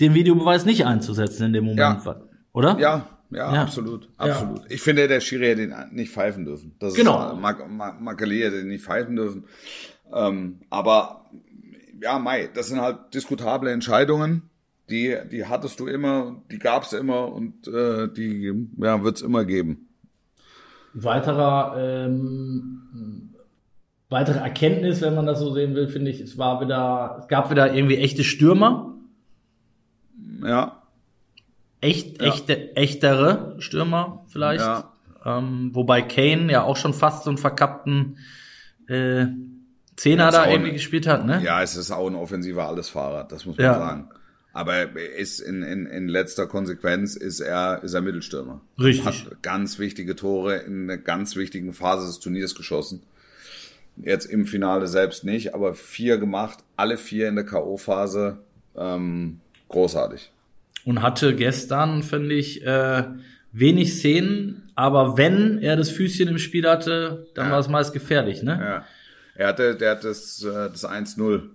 den 0.00 0.14
Videobeweis 0.14 0.64
nicht 0.64 0.86
einzusetzen 0.86 1.46
in 1.46 1.52
dem 1.52 1.64
Moment. 1.64 2.04
Ja. 2.04 2.16
Oder? 2.52 2.78
Ja, 2.78 3.06
ja, 3.30 3.54
ja, 3.54 3.62
absolut, 3.62 4.08
absolut. 4.18 4.58
Ja. 4.58 4.64
Ich 4.68 4.82
finde, 4.82 5.08
der 5.08 5.20
Schiri 5.20 5.46
hätte 5.46 5.62
ihn 5.62 5.74
nicht 5.92 6.12
pfeifen 6.12 6.44
dürfen. 6.44 6.74
Das 6.78 6.94
genau. 6.94 7.32
Ist, 7.32 7.40
Mark, 7.40 7.66
Mark, 7.70 8.00
Makali 8.00 8.40
hätte 8.40 8.60
ihn 8.60 8.68
nicht 8.68 8.84
pfeifen 8.84 9.16
dürfen. 9.16 9.44
Ähm, 10.12 10.60
aber 10.68 11.26
ja, 12.02 12.18
Mai, 12.18 12.50
das 12.52 12.68
sind 12.68 12.80
halt 12.80 13.14
diskutable 13.14 13.70
Entscheidungen. 13.70 14.50
Die, 14.90 15.16
die 15.30 15.46
hattest 15.46 15.80
du 15.80 15.86
immer, 15.86 16.42
die 16.50 16.58
gab's 16.58 16.92
immer 16.92 17.32
und 17.32 17.66
äh, 17.68 18.08
die 18.12 18.68
ja, 18.76 19.02
wird's 19.02 19.22
immer 19.22 19.44
geben. 19.44 19.88
Weiterer 20.92 21.74
ähm, 21.78 23.31
weitere 24.12 24.38
Erkenntnis, 24.38 25.00
wenn 25.00 25.14
man 25.14 25.26
das 25.26 25.40
so 25.40 25.52
sehen 25.52 25.74
will, 25.74 25.88
finde 25.88 26.10
ich, 26.10 26.20
es 26.20 26.38
war 26.38 26.60
wieder, 26.60 27.16
es 27.20 27.28
gab 27.28 27.50
wieder 27.50 27.74
irgendwie 27.74 27.96
echte 27.96 28.22
Stürmer. 28.24 28.94
Ja. 30.44 30.82
Echt, 31.80 32.22
ja. 32.22 32.28
echte, 32.28 32.76
echtere 32.76 33.56
Stürmer 33.58 34.24
vielleicht. 34.28 34.64
Ja. 34.64 34.92
Ähm, 35.24 35.70
wobei 35.72 36.02
Kane 36.02 36.50
ja 36.50 36.62
auch 36.62 36.76
schon 36.76 36.94
fast 36.94 37.24
so 37.24 37.30
einen 37.30 37.38
verkappten 37.38 38.18
äh, 38.88 39.26
Zehner 39.96 40.30
da 40.30 40.48
irgendwie 40.48 40.70
ein, 40.70 40.74
gespielt 40.74 41.06
hat, 41.06 41.26
ne? 41.26 41.42
Ja, 41.44 41.62
es 41.62 41.76
ist 41.76 41.90
auch 41.90 42.06
ein 42.06 42.14
offensiver 42.14 42.66
Allesfahrer, 42.66 43.24
das 43.24 43.46
muss 43.46 43.56
man 43.56 43.66
ja. 43.66 43.74
sagen. 43.74 44.08
Aber 44.52 44.74
er 44.74 45.16
ist 45.16 45.40
in, 45.40 45.62
in, 45.62 45.86
in 45.86 46.08
letzter 46.08 46.46
Konsequenz 46.46 47.16
ist 47.16 47.40
er, 47.40 47.82
ist 47.82 47.94
er 47.94 48.02
Mittelstürmer. 48.02 48.60
Richtig. 48.78 49.06
Hat 49.06 49.42
ganz 49.42 49.78
wichtige 49.78 50.14
Tore 50.14 50.56
in 50.56 50.90
einer 50.90 50.98
ganz 50.98 51.36
wichtigen 51.36 51.72
Phase 51.72 52.06
des 52.06 52.20
Turniers 52.20 52.54
geschossen. 52.54 53.02
Jetzt 53.96 54.26
im 54.26 54.46
Finale 54.46 54.86
selbst 54.86 55.24
nicht, 55.24 55.54
aber 55.54 55.74
vier 55.74 56.18
gemacht, 56.18 56.60
alle 56.76 56.96
vier 56.96 57.28
in 57.28 57.36
der 57.36 57.44
K.O.-Phase. 57.44 58.38
Ähm, 58.76 59.40
großartig. 59.68 60.30
Und 60.84 61.02
hatte 61.02 61.36
gestern, 61.36 62.02
finde 62.02 62.34
ich, 62.34 62.64
äh, 62.64 63.04
wenig 63.52 63.94
Szenen, 63.94 64.70
aber 64.74 65.16
wenn 65.18 65.58
er 65.58 65.76
das 65.76 65.90
Füßchen 65.90 66.28
im 66.28 66.38
Spiel 66.38 66.68
hatte, 66.68 67.26
dann 67.34 67.46
ja. 67.46 67.52
war 67.52 67.60
es 67.60 67.68
meist 67.68 67.92
gefährlich, 67.92 68.42
ne? 68.42 68.58
Ja. 68.60 68.86
Er 69.34 69.48
hatte, 69.48 69.76
der 69.76 69.92
hat 69.92 70.04
das, 70.04 70.42
äh, 70.42 70.70
das 70.70 70.84
1-0 70.84 71.50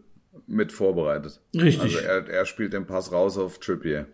mit 0.46 0.72
vorbereitet. 0.72 1.40
Richtig. 1.56 1.96
Also 1.96 1.98
er, 1.98 2.28
er 2.28 2.46
spielt 2.46 2.74
den 2.74 2.86
Pass 2.86 3.12
raus 3.12 3.38
auf 3.38 3.60
Trippier. 3.60 4.08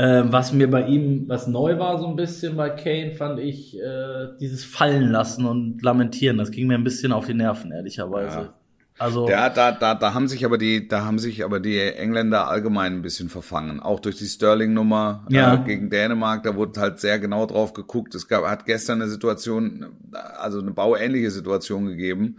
Ähm, 0.00 0.32
was 0.32 0.52
mir 0.52 0.70
bei 0.70 0.86
ihm, 0.86 1.24
was 1.26 1.48
neu 1.48 1.78
war 1.80 1.98
so 1.98 2.06
ein 2.06 2.14
bisschen 2.14 2.56
bei 2.56 2.70
Kane, 2.70 3.12
fand 3.12 3.40
ich 3.40 3.76
äh, 3.76 4.28
dieses 4.40 4.64
Fallen 4.64 5.10
lassen 5.10 5.44
und 5.44 5.82
Lamentieren. 5.82 6.38
Das 6.38 6.52
ging 6.52 6.68
mir 6.68 6.76
ein 6.76 6.84
bisschen 6.84 7.10
auf 7.10 7.26
die 7.26 7.34
Nerven, 7.34 7.72
ehrlicherweise. 7.72 8.38
Ja. 8.38 8.54
Also 8.98 9.28
ja, 9.28 9.48
da, 9.48 9.72
da, 9.72 9.94
da 9.94 10.14
haben 10.14 10.26
sich 10.26 10.44
aber 10.44 10.58
die, 10.58 10.88
da 10.88 11.04
haben 11.04 11.18
sich 11.18 11.44
aber 11.44 11.60
die 11.60 11.78
Engländer 11.78 12.48
allgemein 12.48 12.94
ein 12.94 13.02
bisschen 13.02 13.28
verfangen. 13.28 13.80
Auch 13.80 14.00
durch 14.00 14.16
die 14.16 14.26
Sterling-Nummer 14.26 15.26
ja. 15.30 15.54
äh, 15.54 15.58
gegen 15.64 15.88
Dänemark, 15.88 16.42
da 16.42 16.56
wurde 16.56 16.80
halt 16.80 16.98
sehr 16.98 17.18
genau 17.18 17.46
drauf 17.46 17.74
geguckt. 17.74 18.14
Es 18.14 18.26
gab, 18.26 18.44
hat 18.44 18.66
gestern 18.66 19.00
eine 19.00 19.10
Situation, 19.10 19.86
also 20.12 20.60
eine 20.60 20.72
bauähnliche 20.72 21.30
Situation 21.30 21.86
gegeben, 21.86 22.38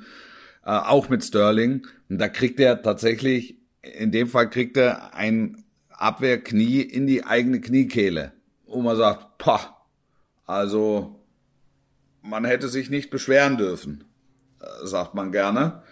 äh, 0.65 0.69
auch 0.71 1.07
mit 1.09 1.23
Sterling. 1.23 1.87
Und 2.09 2.19
da 2.19 2.27
kriegt 2.27 2.59
er 2.59 2.81
tatsächlich, 2.81 3.57
in 3.81 4.11
dem 4.11 4.27
Fall 4.27 4.49
kriegt 4.49 4.75
er 4.75 5.13
ein 5.13 5.63
Abwehrknie 5.99 6.81
in 6.81 7.07
die 7.07 7.25
eigene 7.25 7.61
Kniekehle. 7.61 8.33
Wo 8.65 8.81
man 8.81 8.97
sagt, 8.97 9.37
pah, 9.37 9.77
also 10.45 11.19
man 12.21 12.45
hätte 12.45 12.67
sich 12.67 12.89
nicht 12.89 13.09
beschweren 13.09 13.57
dürfen, 13.57 14.03
äh, 14.61 14.85
sagt 14.85 15.15
man 15.15 15.31
gerne. 15.31 15.83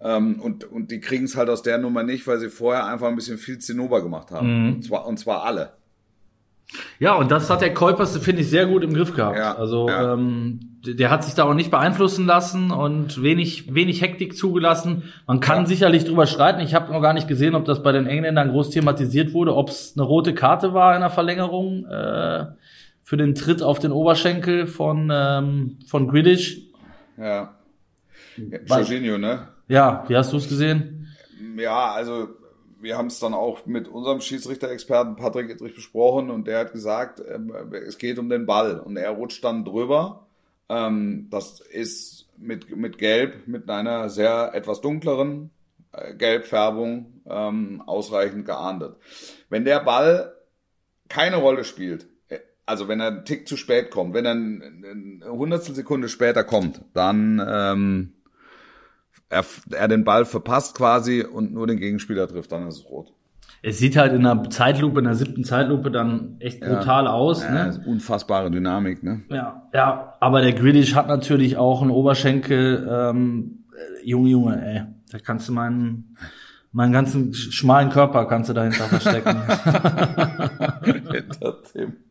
Ähm, 0.00 0.40
und, 0.40 0.64
und 0.64 0.90
die 0.90 1.00
kriegen 1.00 1.24
es 1.24 1.36
halt 1.36 1.48
aus 1.48 1.62
der 1.62 1.78
Nummer 1.78 2.02
nicht, 2.02 2.26
weil 2.26 2.38
sie 2.38 2.50
vorher 2.50 2.86
einfach 2.86 3.08
ein 3.08 3.16
bisschen 3.16 3.38
viel 3.38 3.58
Zinnober 3.58 4.02
gemacht 4.02 4.30
haben. 4.30 4.66
Mhm. 4.66 4.74
Und, 4.74 4.84
zwar, 4.84 5.06
und 5.06 5.18
zwar 5.18 5.44
alle. 5.44 5.72
Ja, 6.98 7.14
und 7.14 7.30
das 7.30 7.50
hat 7.50 7.60
der 7.60 7.74
Kolpers, 7.74 8.16
finde 8.18 8.42
ich, 8.42 8.50
sehr 8.50 8.66
gut 8.66 8.82
im 8.82 8.94
Griff 8.94 9.14
gehabt. 9.14 9.36
Ja, 9.36 9.54
also 9.54 9.88
ja. 9.88 10.14
Ähm, 10.14 10.73
der 10.86 11.10
hat 11.10 11.24
sich 11.24 11.34
da 11.34 11.44
auch 11.44 11.54
nicht 11.54 11.70
beeinflussen 11.70 12.26
lassen 12.26 12.70
und 12.70 13.22
wenig, 13.22 13.74
wenig 13.74 14.02
Hektik 14.02 14.36
zugelassen. 14.36 15.04
Man 15.26 15.40
kann 15.40 15.60
ja. 15.60 15.66
sicherlich 15.66 16.04
drüber 16.04 16.26
streiten. 16.26 16.60
Ich 16.60 16.74
habe 16.74 16.92
noch 16.92 17.00
gar 17.00 17.14
nicht 17.14 17.28
gesehen, 17.28 17.54
ob 17.54 17.64
das 17.64 17.82
bei 17.82 17.92
den 17.92 18.06
Engländern 18.06 18.50
groß 18.50 18.70
thematisiert 18.70 19.32
wurde, 19.32 19.54
ob 19.54 19.70
es 19.70 19.94
eine 19.96 20.06
rote 20.06 20.34
Karte 20.34 20.74
war 20.74 20.94
in 20.94 21.00
der 21.00 21.10
Verlängerung 21.10 21.86
äh, 21.86 22.46
für 23.02 23.16
den 23.16 23.34
Tritt 23.34 23.62
auf 23.62 23.78
den 23.78 23.92
Oberschenkel 23.92 24.66
von, 24.66 25.10
ähm, 25.12 25.78
von 25.86 26.08
Griddish. 26.08 26.60
Ja. 27.16 27.54
Jorginho, 28.66 29.18
ne? 29.18 29.48
Ja, 29.68 30.04
wie 30.08 30.16
hast 30.16 30.32
du 30.32 30.36
es 30.36 30.48
gesehen? 30.48 31.08
Ja, 31.56 31.92
also 31.92 32.28
wir 32.80 32.98
haben 32.98 33.06
es 33.06 33.18
dann 33.18 33.32
auch 33.32 33.64
mit 33.64 33.88
unserem 33.88 34.20
Schiedsrichter-Experten 34.20 35.16
Patrick 35.16 35.50
Edrich 35.50 35.74
besprochen 35.74 36.30
und 36.30 36.46
der 36.46 36.58
hat 36.58 36.72
gesagt, 36.72 37.22
ähm, 37.26 37.52
es 37.72 37.96
geht 37.96 38.18
um 38.18 38.28
den 38.28 38.44
Ball 38.44 38.78
und 38.78 38.96
er 38.96 39.10
rutscht 39.10 39.42
dann 39.42 39.64
drüber 39.64 40.23
Ähm, 40.68 41.28
das 41.30 41.60
ist 41.60 42.28
mit, 42.38 42.74
mit 42.76 42.98
Gelb, 42.98 43.46
mit 43.46 43.68
einer 43.68 44.08
sehr 44.08 44.52
etwas 44.54 44.80
dunkleren 44.80 45.50
äh, 45.92 46.14
Gelbfärbung 46.14 47.20
ähm, 47.26 47.82
ausreichend 47.86 48.46
geahndet. 48.46 48.96
Wenn 49.48 49.64
der 49.64 49.80
Ball 49.80 50.34
keine 51.08 51.36
Rolle 51.36 51.64
spielt, 51.64 52.08
äh, 52.28 52.38
also 52.66 52.88
wenn 52.88 53.00
er 53.00 53.08
einen 53.08 53.24
Tick 53.24 53.46
zu 53.46 53.56
spät 53.56 53.90
kommt, 53.90 54.14
wenn 54.14 54.24
er 54.24 54.32
eine 54.32 55.30
Hundertstel 55.30 55.74
Sekunde 55.74 56.08
später 56.08 56.44
kommt, 56.44 56.80
dann 56.94 57.44
ähm, 57.46 58.12
er, 59.28 59.44
er 59.70 59.88
den 59.88 60.04
Ball 60.04 60.24
verpasst 60.24 60.76
quasi 60.76 61.22
und 61.22 61.52
nur 61.52 61.66
den 61.66 61.78
Gegenspieler 61.78 62.28
trifft, 62.28 62.52
dann 62.52 62.68
ist 62.68 62.78
es 62.78 62.84
rot. 62.84 63.12
Es 63.66 63.78
sieht 63.78 63.96
halt 63.96 64.12
in 64.12 64.26
einer 64.26 64.50
Zeitlupe, 64.50 64.98
in 64.98 65.06
der 65.06 65.14
siebten 65.14 65.42
Zeitlupe 65.42 65.90
dann 65.90 66.36
echt 66.38 66.60
brutal 66.60 67.06
aus. 67.06 67.42
Ja, 67.42 67.68
ne? 67.68 67.80
Unfassbare 67.86 68.50
Dynamik, 68.50 69.02
ne? 69.02 69.22
Ja, 69.30 69.62
ja, 69.72 70.12
aber 70.20 70.42
der 70.42 70.52
Grealish 70.52 70.94
hat 70.94 71.08
natürlich 71.08 71.56
auch 71.56 71.80
einen 71.80 71.90
Oberschenkel, 71.90 72.86
ähm, 72.90 73.64
äh, 73.74 74.06
Junge, 74.06 74.28
Junge, 74.28 74.66
ey, 74.66 74.82
da 75.10 75.18
kannst 75.18 75.48
du 75.48 75.54
meinen, 75.54 76.14
meinen 76.72 76.92
ganzen 76.92 77.32
schmalen 77.32 77.88
Körper 77.88 78.26
kannst 78.26 78.50
du 78.50 78.52
dahinter 78.52 78.84
verstecken. 78.84 79.34
hinter 81.10 81.56
dem. 81.74 82.03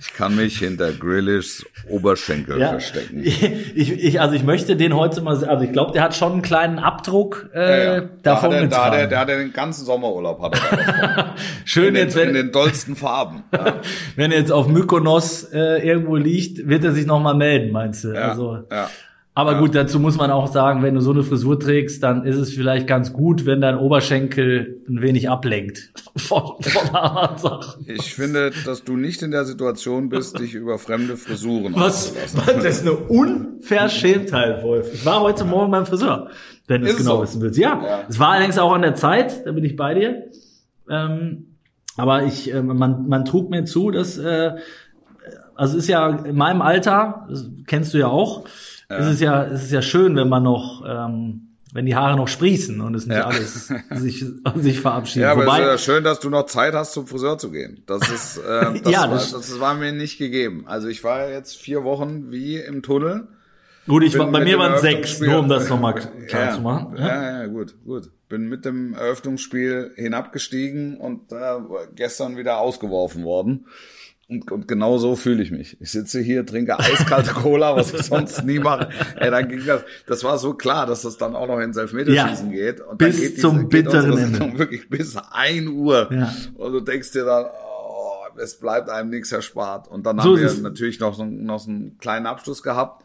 Ich 0.00 0.14
kann 0.14 0.34
mich 0.36 0.58
hinter 0.58 0.92
Grillishs 0.92 1.64
Oberschenkel 1.88 2.58
Ja. 2.58 2.70
verstecken. 2.70 3.22
Ich, 3.74 3.92
ich, 3.92 4.20
also 4.20 4.34
ich 4.34 4.44
möchte 4.44 4.76
den 4.76 4.94
heute 4.94 5.20
mal, 5.20 5.44
also 5.44 5.64
ich 5.64 5.72
glaube, 5.72 5.92
der 5.92 6.02
hat 6.02 6.14
schon 6.14 6.32
einen 6.32 6.42
kleinen 6.42 6.78
Abdruck 6.78 7.50
äh, 7.54 7.58
Ja, 7.86 7.94
ja. 7.96 8.00
Da 8.00 8.06
davon 8.22 8.54
hat 8.54 8.60
er, 8.62 8.66
da 8.68 8.84
hat 8.86 8.94
er, 8.94 9.06
der 9.08 9.18
hat 9.18 9.28
er 9.28 9.38
den 9.38 9.52
ganzen 9.52 9.84
Sommerurlaub 9.84 10.40
hat 10.40 10.54
er 10.70 10.76
da. 11.16 11.34
Schön 11.64 11.88
in, 11.88 11.94
den, 11.94 12.04
jetzt, 12.04 12.16
wenn, 12.16 12.28
in 12.28 12.34
den 12.34 12.52
dollsten 12.52 12.96
Farben. 12.96 13.42
Ja, 13.52 13.80
wenn 14.16 14.32
er 14.32 14.38
jetzt 14.38 14.52
auf 14.52 14.68
Mykonos 14.68 15.44
äh, 15.52 15.86
irgendwo 15.86 16.16
liegt, 16.16 16.66
wird 16.68 16.84
er 16.84 16.92
sich 16.92 17.06
noch 17.06 17.20
mal 17.20 17.34
melden, 17.34 17.72
meinst 17.72 18.04
du? 18.04 18.12
ja, 18.14 18.30
Also, 18.30 18.60
ja. 18.70 18.88
Aber 19.36 19.58
gut, 19.58 19.74
dazu 19.74 19.98
muss 19.98 20.16
man 20.16 20.30
auch 20.30 20.46
sagen, 20.46 20.82
wenn 20.82 20.94
du 20.94 21.00
so 21.00 21.10
eine 21.10 21.24
Frisur 21.24 21.58
trägst, 21.58 22.02
dann 22.04 22.24
ist 22.24 22.36
es 22.36 22.52
vielleicht 22.52 22.86
ganz 22.86 23.12
gut, 23.12 23.46
wenn 23.46 23.60
dein 23.60 23.76
Oberschenkel 23.78 24.80
ein 24.88 25.02
wenig 25.02 25.28
ablenkt 25.28 25.92
von, 26.16 26.54
von 26.62 26.94
anderen 26.94 27.38
Sachen. 27.38 27.84
Ich 27.88 28.14
finde, 28.14 28.52
dass 28.64 28.84
du 28.84 28.96
nicht 28.96 29.22
in 29.22 29.32
der 29.32 29.44
Situation 29.44 30.08
bist, 30.08 30.38
dich 30.38 30.54
über 30.54 30.78
fremde 30.78 31.16
Frisuren 31.16 31.74
Was? 31.74 32.12
auszulassen. 32.16 32.40
Das 32.62 32.64
ist 32.64 32.82
eine 32.82 32.92
Unverschämtheit, 32.92 34.62
Wolf. 34.62 34.92
Ich 34.94 35.04
war 35.04 35.20
heute 35.20 35.44
Morgen 35.44 35.70
beim 35.72 35.86
Friseur, 35.86 36.28
wenn 36.68 36.82
du 36.82 36.88
es 36.88 36.96
genau 36.96 37.16
so? 37.16 37.22
wissen 37.22 37.42
willst. 37.42 37.58
Ja, 37.58 37.82
Ja. 37.84 38.00
es 38.08 38.18
war 38.18 38.28
allerdings 38.30 38.58
auch 38.58 38.72
an 38.72 38.82
der 38.82 38.94
Zeit, 38.94 39.44
da 39.46 39.52
bin 39.52 39.64
ich 39.64 39.74
bei 39.76 39.94
dir. 39.94 40.24
Ähm, 40.88 41.56
aber 41.96 42.24
ich, 42.24 42.52
äh, 42.52 42.62
man, 42.62 43.08
man 43.08 43.24
trug 43.24 43.50
mir 43.50 43.64
zu, 43.64 43.90
dass, 43.90 44.18
äh, 44.18 44.52
also 45.54 45.76
es 45.76 45.84
ist 45.84 45.88
ja 45.88 46.08
in 46.24 46.36
meinem 46.36 46.62
Alter, 46.62 47.26
das 47.28 47.48
kennst 47.66 47.94
du 47.94 47.98
ja 47.98 48.08
auch, 48.08 48.44
ist 48.98 49.06
es 49.14 49.20
ja, 49.20 49.44
es 49.44 49.64
ist 49.64 49.72
ja 49.72 49.82
schön, 49.82 50.16
wenn 50.16 50.28
man 50.28 50.42
noch, 50.42 50.82
ähm, 50.86 51.48
wenn 51.72 51.86
die 51.86 51.94
Haare 51.96 52.16
noch 52.16 52.28
sprießen 52.28 52.80
und 52.80 52.94
es 52.94 53.06
nicht 53.06 53.16
Ja. 53.16 53.24
alles 53.26 53.72
sich, 53.90 54.24
sich 54.56 54.80
verabschiedet. 54.80 55.22
Ja, 55.24 55.32
aber 55.32 55.42
es 55.42 55.48
ist 55.48 55.54
Wobei, 55.58 55.66
ja 55.66 55.78
schön, 55.78 56.04
dass 56.04 56.20
du 56.20 56.30
noch 56.30 56.46
Zeit 56.46 56.74
hast, 56.74 56.92
zum 56.92 57.06
Friseur 57.06 57.36
zu 57.38 57.50
gehen. 57.50 57.82
Das 57.86 58.08
ist, 58.08 58.36
äh, 58.48 58.80
das, 58.82 58.92
Ja, 58.92 59.00
war, 59.02 59.08
das- 59.14 59.32
das, 59.32 59.58
war 59.60 59.74
mir 59.74 59.92
nicht 59.92 60.18
gegeben. 60.18 60.64
Also 60.66 60.88
ich 60.88 61.02
war 61.02 61.28
jetzt 61.30 61.56
vier 61.56 61.82
Wochen 61.84 62.30
wie 62.30 62.56
im 62.58 62.82
Tunnel. 62.82 63.26
gut, 63.88 64.04
ich, 64.04 64.16
war- 64.18 64.30
bei 64.30 64.44
mir 64.44 64.58
waren 64.58 64.74
es 64.74 64.82
sechs, 64.82 65.18
nur 65.20 65.38
um 65.40 65.48
das 65.48 65.68
nochmal 65.68 65.94
klar 66.28 66.44
ja, 66.46 66.52
zu 66.54 66.60
machen. 66.60 66.96
Ja? 66.96 67.06
Ja, 67.08 67.40
ja, 67.42 67.46
gut, 67.48 67.74
gut. 67.84 68.10
Bin 68.28 68.48
mit 68.48 68.64
dem 68.64 68.94
Eröffnungsspiel 68.94 69.92
hinabgestiegen 69.96 70.96
und 70.96 71.30
äh, 71.32 71.36
gestern 71.94 72.36
wieder 72.36 72.58
ausgeworfen 72.58 73.22
worden. 73.24 73.66
Und, 74.28 74.50
und 74.50 74.68
genau 74.68 74.96
so 74.96 75.16
fühle 75.16 75.42
ich 75.42 75.50
mich. 75.50 75.76
Ich 75.80 75.90
sitze 75.90 76.20
hier, 76.20 76.46
trinke 76.46 76.78
eiskalte 76.78 77.30
Cola, 77.34 77.76
was 77.76 77.92
ich 77.92 78.02
sonst 78.04 78.44
nie 78.44 78.58
mache. 78.58 78.88
Ey, 79.16 79.30
dann 79.30 79.48
ging 79.48 79.64
das, 79.66 79.82
das 80.06 80.24
war 80.24 80.38
so 80.38 80.54
klar, 80.54 80.86
dass 80.86 81.02
das 81.02 81.18
dann 81.18 81.36
auch 81.36 81.46
noch 81.46 81.60
ins 81.60 81.76
Elfmeterschießen 81.76 82.50
Ja, 82.50 82.56
geht. 82.56 82.80
Und 82.80 82.98
bis 82.98 83.16
dann 83.16 83.20
geht 83.20 83.40
zum 83.40 83.50
unsere 83.50 83.68
bitteren 83.68 84.18
Ende. 84.18 84.58
Wirklich 84.58 84.88
bis 84.88 85.16
ein 85.32 85.68
Uhr. 85.68 86.10
Ja. 86.10 86.32
Und 86.54 86.72
du 86.72 86.80
denkst 86.80 87.12
dir 87.12 87.24
dann, 87.24 87.44
oh, 87.46 88.38
es 88.40 88.58
bleibt 88.58 88.88
einem 88.88 89.10
nichts 89.10 89.30
erspart. 89.30 89.88
Und 89.88 90.06
dann 90.06 90.18
So 90.18 90.36
haben 90.36 90.40
wir 90.40 90.62
natürlich 90.62 91.00
noch 91.00 91.14
so, 91.14 91.24
noch 91.26 91.58
so 91.58 91.70
einen 91.70 91.98
kleinen 91.98 92.26
Abschluss 92.26 92.62
gehabt. 92.62 93.03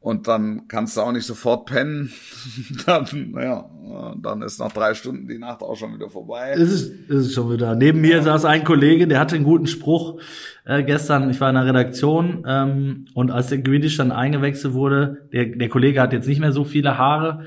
Und 0.00 0.28
dann 0.28 0.66
kannst 0.66 0.96
du 0.96 1.02
auch 1.02 1.12
nicht 1.12 1.26
sofort 1.26 1.66
pennen. 1.66 2.10
dann, 2.86 3.04
naja, 3.32 3.68
dann 4.16 4.40
ist 4.40 4.58
nach 4.58 4.72
drei 4.72 4.94
Stunden 4.94 5.28
die 5.28 5.38
Nacht 5.38 5.60
auch 5.60 5.76
schon 5.76 5.94
wieder 5.94 6.08
vorbei. 6.08 6.52
Es 6.54 6.72
ist, 6.72 7.10
es 7.10 7.26
ist 7.26 7.34
schon 7.34 7.52
wieder. 7.52 7.74
Neben 7.74 8.00
mir 8.00 8.22
saß 8.22 8.46
ein 8.46 8.64
Kollege, 8.64 9.06
der 9.06 9.20
hatte 9.20 9.36
einen 9.36 9.44
guten 9.44 9.66
Spruch 9.66 10.18
äh, 10.64 10.82
gestern. 10.82 11.28
Ich 11.28 11.38
war 11.40 11.50
in 11.50 11.56
der 11.56 11.66
Redaktion 11.66 12.44
ähm, 12.46 13.04
und 13.12 13.30
als 13.30 13.48
der 13.48 13.58
Greedish 13.58 13.98
dann 13.98 14.10
eingewechselt 14.10 14.72
wurde, 14.72 15.28
der, 15.34 15.46
der 15.46 15.68
Kollege 15.68 16.00
hat 16.00 16.14
jetzt 16.14 16.28
nicht 16.28 16.40
mehr 16.40 16.52
so 16.52 16.64
viele 16.64 16.96
Haare 16.96 17.44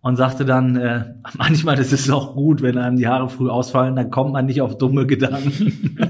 und 0.00 0.16
sagte 0.16 0.46
dann, 0.46 0.76
äh, 0.76 1.04
manchmal 1.36 1.78
ist 1.78 1.92
es 1.92 2.08
auch 2.08 2.34
gut, 2.34 2.62
wenn 2.62 2.78
einem 2.78 2.96
die 2.96 3.08
Haare 3.08 3.28
früh 3.28 3.50
ausfallen, 3.50 3.94
dann 3.96 4.10
kommt 4.10 4.32
man 4.32 4.46
nicht 4.46 4.62
auf 4.62 4.78
dumme 4.78 5.06
Gedanken. 5.06 5.98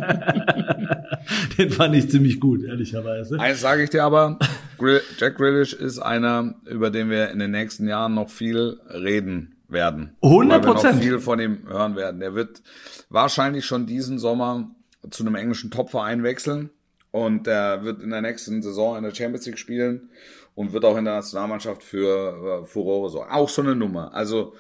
Den 1.58 1.70
fand 1.70 1.94
ich 1.96 2.10
ziemlich 2.10 2.40
gut, 2.40 2.62
ehrlicherweise. 2.62 3.38
Eins 3.40 3.60
sage 3.60 3.82
ich 3.82 3.90
dir 3.90 4.04
aber, 4.04 4.38
Grill- 4.80 5.02
Jack 5.18 5.36
Grealish 5.36 5.72
ist 5.74 5.98
einer, 5.98 6.54
über 6.66 6.90
den 6.90 7.10
wir 7.10 7.30
in 7.30 7.38
den 7.38 7.50
nächsten 7.52 7.86
Jahren 7.86 8.14
noch 8.14 8.30
viel 8.30 8.80
reden 8.88 9.56
werden. 9.68 10.16
100 10.22 10.58
Weil 10.62 10.66
wir 10.68 10.72
Prozent. 10.74 10.94
noch 10.96 11.02
viel 11.02 11.18
von 11.20 11.38
ihm 11.40 11.68
hören 11.68 11.94
werden. 11.96 12.18
Der 12.20 12.34
wird 12.34 12.62
wahrscheinlich 13.08 13.64
schon 13.66 13.86
diesen 13.86 14.18
Sommer 14.18 14.70
zu 15.10 15.22
einem 15.24 15.34
englischen 15.36 15.70
Topverein 15.70 16.22
wechseln 16.22 16.70
und 17.12 17.46
der 17.46 17.84
wird 17.84 18.02
in 18.02 18.10
der 18.10 18.20
nächsten 18.22 18.62
Saison 18.62 18.96
in 18.96 19.04
der 19.04 19.14
Champions 19.14 19.46
League 19.46 19.58
spielen 19.58 20.10
und 20.54 20.72
wird 20.72 20.84
auch 20.84 20.96
in 20.96 21.04
der 21.04 21.14
Nationalmannschaft 21.14 21.82
für 21.82 22.62
äh, 22.62 22.66
Furore 22.66 23.10
sorgen. 23.10 23.30
Auch 23.30 23.48
so 23.48 23.62
eine 23.62 23.76
Nummer. 23.76 24.12
Also 24.14 24.54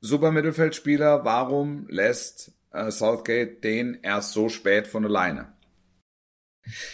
super 0.00 0.30
Mittelfeldspieler, 0.32 1.24
warum 1.24 1.86
lässt 1.88 2.52
äh, 2.72 2.90
Southgate 2.90 3.62
den 3.64 3.98
erst 4.02 4.32
so 4.32 4.48
spät 4.48 4.86
von 4.86 5.04
alleine? 5.04 5.48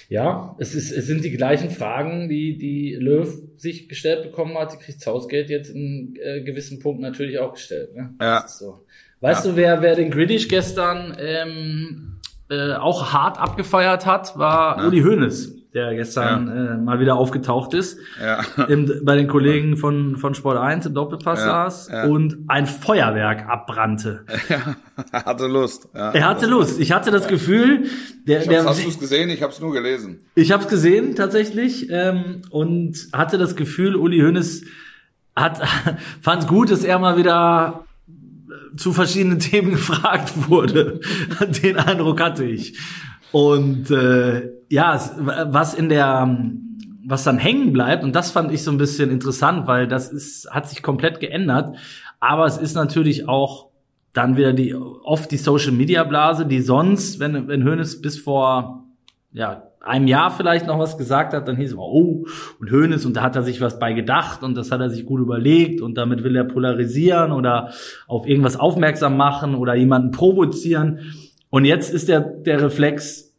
Ja, 0.08 0.56
es, 0.58 0.74
ist, 0.74 0.92
es 0.92 1.06
sind 1.06 1.24
die 1.24 1.30
gleichen 1.30 1.70
Fragen, 1.70 2.28
die 2.28 2.58
die 2.58 2.94
Löw 2.94 3.28
sich 3.56 3.88
gestellt 3.88 4.22
bekommen 4.22 4.56
hat. 4.58 4.72
Die 4.72 4.78
kriegt 4.78 5.00
Southgate 5.00 5.50
jetzt 5.50 5.70
in 5.70 6.16
äh, 6.22 6.42
gewissen 6.42 6.78
Punkten 6.78 7.02
natürlich 7.02 7.38
auch 7.38 7.54
gestellt. 7.54 7.94
Ne? 7.94 8.14
Ja. 8.20 8.46
So. 8.46 8.84
Weißt 9.20 9.44
du, 9.44 9.56
wer, 9.56 9.82
wer 9.82 9.94
den 9.94 10.10
Grealish 10.10 10.48
gestern 10.48 11.16
ähm, 11.18 12.16
äh, 12.50 12.74
auch 12.74 13.12
hart 13.12 13.38
abgefeiert 13.38 14.04
hat, 14.04 14.36
war 14.36 14.76
Na? 14.76 14.88
Uli 14.88 15.00
Hoeneß, 15.00 15.54
der 15.74 15.94
gestern 15.94 16.48
äh, 16.48 16.76
mal 16.76 17.00
wieder 17.00 17.16
aufgetaucht 17.16 17.72
ist. 17.72 17.98
Ja. 18.20 18.64
Im, 18.66 18.90
bei 19.04 19.16
den 19.16 19.26
Kollegen 19.26 19.76
von, 19.76 20.16
von 20.16 20.34
Sport 20.34 20.58
1 20.58 20.86
im 20.86 20.94
Doppelpass 20.94 21.40
Ja, 21.40 21.46
saß 21.46 21.88
ja. 21.90 22.04
und 22.04 22.38
ein 22.48 22.66
Feuerwerk 22.66 23.48
abbrannte. 23.48 24.24
Ja, 24.48 24.76
er 25.10 25.24
hatte 25.24 25.46
Lust. 25.46 25.88
Ja. 25.94 26.10
Er 26.10 26.28
hatte 26.28 26.46
Lust. 26.46 26.78
Ich 26.78 26.92
hatte 26.92 27.10
das 27.10 27.26
Gefühl, 27.26 27.84
der, 28.26 28.42
Ich 28.42 28.48
der, 28.48 28.64
hast 28.64 28.84
du 28.84 28.88
es 28.88 28.98
gesehen? 28.98 29.30
Ich 29.30 29.42
habe 29.42 29.52
es 29.52 29.60
nur 29.60 29.72
gelesen. 29.72 30.20
Ich 30.34 30.52
habe 30.52 30.62
es 30.62 30.68
gesehen 30.68 31.16
tatsächlich 31.16 31.88
ähm, 31.90 32.42
und 32.50 33.08
hatte 33.12 33.38
das 33.38 33.56
Gefühl, 33.56 33.96
Uli 33.96 34.20
Hoeneß 34.20 34.64
hat 35.34 35.62
fand 36.20 36.42
es 36.42 36.48
gut, 36.48 36.70
dass 36.70 36.84
er 36.84 36.98
mal 36.98 37.16
wieder 37.16 37.86
äh, 38.08 38.76
zu 38.76 38.92
verschiedenen 38.92 39.38
Themen 39.38 39.70
gefragt 39.70 40.50
wurde. 40.50 41.00
Den 41.62 41.78
Eindruck 41.78 42.20
hatte 42.20 42.44
ich. 42.44 42.78
Und 43.32 43.90
äh, 43.90 44.50
ja, 44.72 44.98
was 45.18 45.74
in 45.74 45.90
der 45.90 46.36
was 47.04 47.24
dann 47.24 47.36
hängen 47.36 47.74
bleibt 47.74 48.04
und 48.04 48.16
das 48.16 48.30
fand 48.30 48.50
ich 48.52 48.62
so 48.62 48.70
ein 48.70 48.78
bisschen 48.78 49.10
interessant, 49.10 49.66
weil 49.66 49.86
das 49.86 50.10
ist 50.10 50.50
hat 50.50 50.66
sich 50.66 50.82
komplett 50.82 51.20
geändert, 51.20 51.76
aber 52.20 52.46
es 52.46 52.56
ist 52.56 52.74
natürlich 52.74 53.28
auch 53.28 53.68
dann 54.14 54.38
wieder 54.38 54.54
die 54.54 54.74
oft 54.74 55.30
die 55.30 55.36
Social 55.36 55.72
Media 55.72 56.04
Blase, 56.04 56.46
die 56.46 56.62
sonst, 56.62 57.20
wenn 57.20 57.48
wenn 57.48 57.68
Hoeneß 57.68 58.00
bis 58.00 58.18
vor 58.18 58.84
ja, 59.34 59.64
einem 59.80 60.06
Jahr 60.06 60.30
vielleicht 60.30 60.66
noch 60.66 60.78
was 60.78 60.96
gesagt 60.96 61.34
hat, 61.34 61.48
dann 61.48 61.56
hieß 61.56 61.72
es, 61.72 61.76
oh, 61.76 62.24
und 62.58 62.70
Hoeneß, 62.70 63.04
und 63.04 63.16
da 63.16 63.22
hat 63.22 63.36
er 63.36 63.42
sich 63.42 63.60
was 63.60 63.78
bei 63.78 63.92
gedacht 63.92 64.42
und 64.42 64.54
das 64.54 64.70
hat 64.70 64.80
er 64.80 64.88
sich 64.88 65.04
gut 65.04 65.20
überlegt 65.20 65.82
und 65.82 65.98
damit 65.98 66.24
will 66.24 66.34
er 66.34 66.44
polarisieren 66.44 67.32
oder 67.32 67.72
auf 68.06 68.26
irgendwas 68.26 68.56
aufmerksam 68.56 69.18
machen 69.18 69.54
oder 69.54 69.74
jemanden 69.74 70.12
provozieren. 70.12 71.00
Und 71.50 71.66
jetzt 71.66 71.92
ist 71.92 72.08
der, 72.08 72.20
der 72.20 72.62
Reflex, 72.62 73.31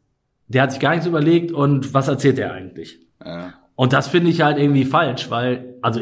der 0.53 0.63
hat 0.63 0.71
sich 0.71 0.79
gar 0.79 0.91
nichts 0.91 1.05
überlegt 1.07 1.51
und 1.51 1.93
was 1.93 2.07
erzählt 2.07 2.39
er 2.39 2.53
eigentlich? 2.53 2.99
Ja. 3.25 3.53
Und 3.75 3.93
das 3.93 4.07
finde 4.07 4.29
ich 4.29 4.41
halt 4.41 4.57
irgendwie 4.57 4.85
falsch, 4.85 5.29
weil, 5.29 5.75
also 5.81 6.01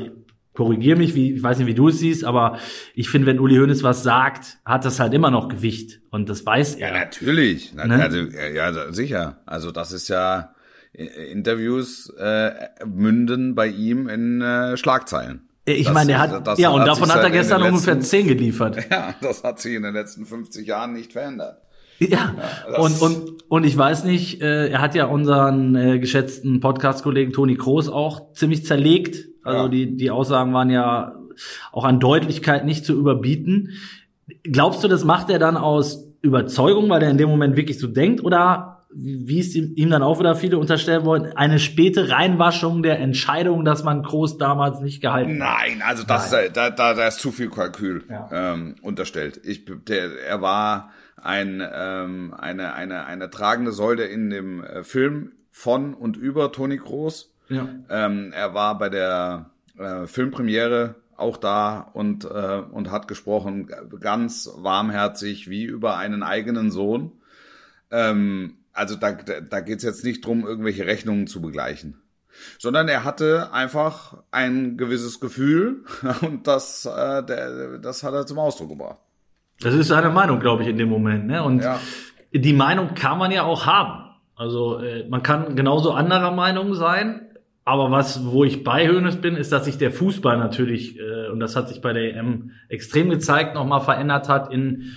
korrigier 0.53 0.97
mich, 0.97 1.15
wie, 1.15 1.33
ich 1.33 1.41
weiß 1.41 1.59
nicht, 1.59 1.67
wie 1.67 1.73
du 1.73 1.87
es 1.87 1.99
siehst, 1.99 2.25
aber 2.25 2.57
ich 2.93 3.09
finde, 3.09 3.27
wenn 3.27 3.39
Uli 3.39 3.55
Hoeneß 3.57 3.83
was 3.83 4.03
sagt, 4.03 4.57
hat 4.65 4.83
das 4.83 4.99
halt 4.99 5.13
immer 5.13 5.31
noch 5.31 5.47
Gewicht. 5.47 6.01
Und 6.11 6.27
das 6.27 6.45
weiß 6.45 6.77
Ja, 6.77 6.87
er. 6.87 6.93
natürlich. 7.05 7.71
Na, 7.73 7.85
Ne? 7.87 8.01
Also, 8.03 8.17
ja, 8.17 8.69
ja, 8.71 8.91
sicher. 8.91 9.39
Also 9.45 9.71
das 9.71 9.93
ist 9.93 10.09
ja 10.09 10.53
äh, 10.93 11.05
Interviews 11.31 12.09
äh, 12.19 12.51
münden 12.85 13.55
bei 13.55 13.67
ihm 13.67 14.09
in 14.09 14.41
äh, 14.41 14.75
Schlagzeilen. 14.75 15.47
Ich 15.63 15.85
Das- 15.85 15.93
meine, 15.93 16.07
der 16.07 16.19
hat, 16.19 16.45
das 16.47 16.59
ja, 16.59 16.69
und 16.69 16.81
hat 16.81 16.87
davon 16.89 17.09
hat 17.13 17.23
er 17.23 17.29
gestern 17.31 17.61
ungefähr 17.61 17.99
zehn 18.01 18.27
geliefert. 18.27 18.77
Ja, 18.91 19.13
das 19.21 19.43
hat 19.45 19.59
sich 19.61 19.75
in 19.75 19.83
den 19.83 19.93
letzten 19.93 20.25
50 20.25 20.67
Jahren 20.67 20.91
nicht 20.93 21.13
verändert. 21.13 21.61
Ja, 22.01 22.33
und, 22.77 22.99
und, 23.01 23.43
und 23.47 23.63
ich 23.63 23.77
weiß 23.77 24.03
nicht, 24.05 24.41
äh, 24.41 24.69
er 24.69 24.81
hat 24.81 24.95
ja 24.95 25.05
unseren 25.05 25.75
äh, 25.75 25.99
geschätzten 25.99 26.59
Podcast-Kollegen 26.59 27.31
Toni 27.31 27.55
Kroos 27.55 27.89
auch 27.89 28.33
ziemlich 28.33 28.65
zerlegt. 28.65 29.27
Also 29.43 29.63
Ja. 29.65 29.69
die, 29.69 29.97
die 29.97 30.09
Aussagen 30.11 30.53
waren 30.53 30.69
ja 30.71 31.15
auch 31.71 31.83
an 31.85 31.99
Deutlichkeit 31.99 32.65
nicht 32.65 32.85
zu 32.85 32.93
überbieten. 32.97 33.69
Glaubst 34.43 34.83
du, 34.83 34.87
das 34.87 35.03
macht 35.03 35.29
er 35.29 35.39
dann 35.39 35.57
aus 35.57 36.07
Überzeugung, 36.21 36.89
weil 36.89 37.03
er 37.03 37.09
in 37.11 37.17
dem 37.17 37.29
Moment 37.29 37.55
wirklich 37.55 37.77
so 37.79 37.87
denkt? 37.87 38.23
Oder 38.23 38.79
wie 38.93 39.39
es 39.39 39.55
ihm, 39.55 39.89
dann 39.89 40.03
auch 40.03 40.19
wieder 40.19 40.35
viele 40.35 40.57
unterstellen 40.57 41.05
wollen, 41.05 41.31
eine 41.37 41.59
späte 41.59 42.09
Reinwaschung 42.09 42.83
der 42.83 42.99
Entscheidung, 42.99 43.63
dass 43.63 43.83
man 43.83 44.03
Kroos 44.03 44.37
damals 44.37 44.81
nicht 44.81 45.01
gehalten 45.01 45.41
hat? 45.43 45.59
Nein, 45.61 45.81
also 45.87 46.03
das 46.03 46.29
da, 46.29 46.69
da, 46.71 46.93
da 46.93 47.07
ist 47.07 47.19
zu 47.19 47.31
viel 47.31 47.49
Kalkül 47.49 48.03
Ja. 48.09 48.29
ähm, 48.53 48.75
unterstellt. 48.81 49.39
Ich, 49.45 49.65
der, 49.87 50.09
er 50.27 50.41
war 50.41 50.89
ein, 51.23 51.61
ähm, 51.73 52.33
eine, 52.37 52.73
eine, 52.73 53.05
eine 53.05 53.29
tragende 53.29 53.71
Säule 53.71 54.05
in 54.05 54.29
dem 54.29 54.63
äh, 54.63 54.83
Film 54.83 55.33
von 55.51 55.93
und 55.93 56.17
über 56.17 56.51
Toni 56.51 56.77
Kroos. 56.77 57.33
Ja. 57.49 57.67
Ähm, 57.89 58.31
er 58.33 58.53
war 58.53 58.77
bei 58.77 58.89
der 58.89 59.51
äh, 59.77 60.07
Filmpremiere 60.07 60.95
auch 61.17 61.37
da 61.37 61.79
und, 61.93 62.25
äh, 62.25 62.61
und 62.71 62.91
hat 62.91 63.07
gesprochen, 63.07 63.69
ganz 63.99 64.49
warmherzig, 64.55 65.49
wie 65.49 65.63
über 65.65 65.97
einen 65.97 66.23
eigenen 66.23 66.71
Sohn. 66.71 67.11
Ähm, 67.91 68.57
also 68.73 68.95
da, 68.95 69.11
da, 69.11 69.41
da 69.41 69.59
geht 69.59 69.77
es 69.77 69.83
jetzt 69.83 70.03
nicht 70.03 70.25
drum, 70.25 70.45
irgendwelche 70.45 70.85
Rechnungen 70.85 71.27
zu 71.27 71.41
begleichen. 71.41 72.01
Sondern 72.57 72.87
er 72.87 73.03
hatte 73.03 73.51
einfach 73.51 74.23
ein 74.31 74.77
gewisses 74.77 75.19
Gefühl 75.19 75.83
und 76.21 76.47
das, 76.47 76.85
äh, 76.85 77.23
der, 77.23 77.77
das 77.77 78.03
hat 78.03 78.13
er 78.13 78.25
zum 78.25 78.39
Ausdruck 78.39 78.69
gebracht. 78.69 78.99
Das 79.63 79.73
ist 79.73 79.87
seine 79.87 80.09
Meinung, 80.09 80.39
glaube 80.39 80.63
ich, 80.63 80.69
in 80.69 80.77
dem 80.77 80.89
Moment. 80.89 81.27
Ne? 81.27 81.43
Und 81.43 81.63
Ja. 81.63 81.79
die 82.33 82.53
Meinung 82.53 82.93
kann 82.95 83.17
man 83.17 83.31
ja 83.31 83.43
auch 83.43 83.65
haben. 83.65 84.03
Also 84.35 84.79
äh, 84.79 85.07
man 85.07 85.21
kann 85.23 85.55
genauso 85.55 85.91
anderer 85.91 86.31
Meinung 86.31 86.73
sein. 86.73 87.27
Aber 87.63 87.91
was, 87.91 88.25
wo 88.25 88.43
ich 88.43 88.63
bei 88.63 88.89
Hoeneß 88.89 89.17
bin, 89.17 89.35
ist, 89.35 89.51
dass 89.51 89.65
sich 89.65 89.77
der 89.77 89.91
Fußball 89.91 90.37
natürlich, 90.37 90.97
äh, 90.99 91.29
und 91.31 91.39
das 91.39 91.55
hat 91.55 91.69
sich 91.69 91.79
bei 91.79 91.93
der 91.93 92.15
EM 92.15 92.51
extrem 92.69 93.09
gezeigt, 93.09 93.53
nochmal 93.53 93.81
verändert 93.81 94.29
hat 94.29 94.51
in 94.51 94.93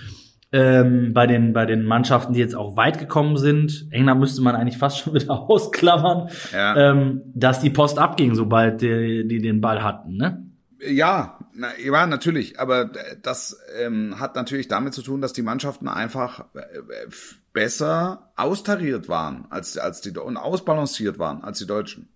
ähm, 0.51 1.11
bei 1.13 1.27
den 1.27 1.53
bei 1.53 1.65
den 1.65 1.85
Mannschaften, 1.85 2.33
die 2.33 2.39
jetzt 2.39 2.55
auch 2.55 2.77
weit 2.77 2.97
gekommen 2.97 3.35
sind. 3.37 3.87
England 3.91 4.19
müsste 4.19 4.41
man 4.41 4.55
eigentlich 4.55 4.77
fast 4.77 4.97
schon 4.99 5.13
wieder 5.13 5.31
ausklammern, 5.49 6.29
Ja. 6.53 6.91
ähm, 6.91 7.21
dass 7.35 7.59
die 7.59 7.69
Post 7.69 7.99
abging, 7.99 8.33
sobald 8.35 8.81
die, 8.81 9.27
die 9.27 9.41
den 9.41 9.59
Ball 9.61 9.83
hatten. 9.83 10.15
Ne? 10.17 10.43
Ja, 10.89 11.39
na, 11.55 11.69
ja, 11.79 12.05
natürlich. 12.07 12.59
Aber 12.59 12.85
das 13.21 13.57
ähm, 13.79 14.19
hat 14.19 14.35
natürlich 14.35 14.67
damit 14.67 14.93
zu 14.93 15.01
tun, 15.01 15.21
dass 15.21 15.33
die 15.33 15.41
Mannschaften 15.41 15.87
einfach 15.87 16.45
äh, 16.55 17.05
f- 17.07 17.35
besser 17.53 18.31
austariert 18.35 19.07
waren 19.09 19.45
als, 19.49 19.77
als 19.77 20.01
die 20.01 20.11
und 20.17 20.37
ausbalanciert 20.37 21.19
waren 21.19 21.43
als 21.43 21.59
die 21.59 21.67
Deutschen. 21.67 22.09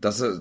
Das, 0.00 0.20
äh, 0.20 0.40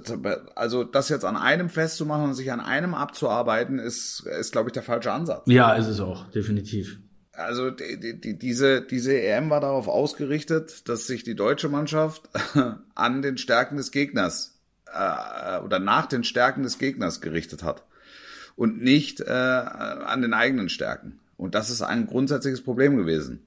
also 0.55 0.83
das 0.83 1.09
jetzt 1.09 1.25
an 1.25 1.35
einem 1.35 1.69
festzumachen 1.69 2.25
und 2.25 2.33
sich 2.35 2.51
an 2.51 2.59
einem 2.59 2.93
abzuarbeiten, 2.93 3.79
ist, 3.79 4.25
ist 4.39 4.51
glaube 4.51 4.69
ich, 4.69 4.73
der 4.73 4.83
falsche 4.83 5.11
Ansatz. 5.11 5.43
Ja, 5.47 5.73
ist 5.73 5.87
es 5.87 5.99
auch, 5.99 6.29
definitiv. 6.31 6.99
Also 7.31 7.71
die, 7.71 8.19
die, 8.21 8.37
diese, 8.37 8.81
diese 8.83 9.19
EM 9.19 9.49
war 9.49 9.59
darauf 9.61 9.87
ausgerichtet, 9.87 10.87
dass 10.87 11.07
sich 11.07 11.23
die 11.23 11.33
deutsche 11.35 11.69
Mannschaft 11.69 12.29
an 12.95 13.21
den 13.23 13.39
Stärken 13.39 13.77
des 13.77 13.89
Gegners 13.89 14.59
äh, 14.93 15.57
oder 15.63 15.79
nach 15.79 16.05
den 16.05 16.23
Stärken 16.23 16.61
des 16.61 16.77
Gegners 16.77 17.21
gerichtet 17.21 17.63
hat 17.63 17.83
und 18.55 18.81
nicht 18.81 19.21
äh, 19.21 19.31
an 19.31 20.21
den 20.21 20.33
eigenen 20.33 20.69
Stärken. 20.69 21.19
Und 21.37 21.55
das 21.55 21.69
ist 21.69 21.81
ein 21.81 22.07
grundsätzliches 22.07 22.63
Problem 22.63 22.95
gewesen. 22.97 23.45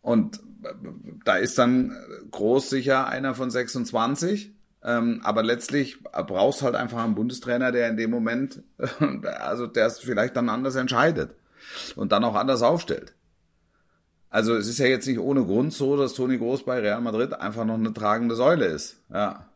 Und 0.00 0.36
äh, 0.64 0.68
da 1.24 1.36
ist 1.36 1.58
dann 1.58 1.96
groß 2.30 2.70
sicher 2.70 3.06
einer 3.06 3.34
von 3.34 3.50
26. 3.50 4.52
Ähm, 4.84 5.20
aber 5.22 5.44
letztlich 5.44 6.02
brauchst 6.02 6.62
halt 6.62 6.74
einfach 6.74 7.04
einen 7.04 7.14
Bundestrainer, 7.14 7.70
der 7.70 7.88
in 7.88 7.96
dem 7.96 8.10
Moment, 8.10 8.62
also 9.40 9.66
der 9.66 9.86
es 9.86 10.00
vielleicht 10.00 10.36
dann 10.36 10.48
anders 10.48 10.74
entscheidet 10.74 11.30
und 11.94 12.10
dann 12.10 12.24
auch 12.24 12.34
anders 12.34 12.62
aufstellt. 12.62 13.14
Also 14.28 14.56
es 14.56 14.66
ist 14.66 14.78
ja 14.78 14.86
jetzt 14.86 15.06
nicht 15.06 15.18
ohne 15.18 15.44
Grund 15.44 15.72
so, 15.72 15.96
dass 15.96 16.14
Toni 16.14 16.38
Groß 16.38 16.64
bei 16.64 16.80
Real 16.80 17.00
Madrid 17.00 17.34
einfach 17.34 17.64
noch 17.64 17.74
eine 17.74 17.92
tragende 17.92 18.34
Säule 18.34 18.64
ist. 18.64 18.96
Ja. 19.12 19.46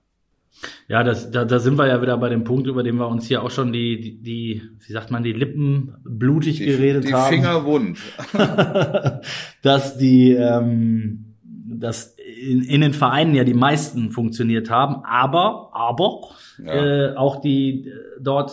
Ja, 0.88 1.02
das, 1.04 1.30
da, 1.30 1.44
da 1.44 1.58
sind 1.58 1.76
wir 1.78 1.86
ja 1.86 2.00
wieder 2.00 2.16
bei 2.16 2.28
dem 2.28 2.44
Punkt, 2.44 2.66
über 2.66 2.82
den 2.82 2.96
wir 2.96 3.08
uns 3.08 3.26
hier 3.26 3.42
auch 3.42 3.50
schon 3.50 3.72
die, 3.72 4.00
die, 4.00 4.22
die 4.22 4.62
wie 4.86 4.92
sagt 4.92 5.10
man, 5.10 5.22
die 5.22 5.32
Lippen 5.32 5.94
blutig 6.04 6.58
Die, 6.58 6.64
geredet 6.66 7.04
die 7.08 7.14
haben. 7.14 7.34
Finger 7.34 7.64
wund. 7.64 7.98
dass 9.62 9.98
die, 9.98 10.30
ähm, 10.32 11.34
dass 11.68 12.16
in, 12.40 12.62
in 12.62 12.80
den 12.80 12.92
Vereinen 12.94 13.34
ja 13.34 13.44
die 13.44 13.54
meisten 13.54 14.10
funktioniert 14.10 14.70
haben, 14.70 15.04
aber, 15.04 15.70
aber 15.72 16.20
Ja. 16.64 17.10
äh, 17.10 17.16
auch 17.16 17.40
die 17.40 17.88
äh, 17.88 17.92
dort 18.20 18.52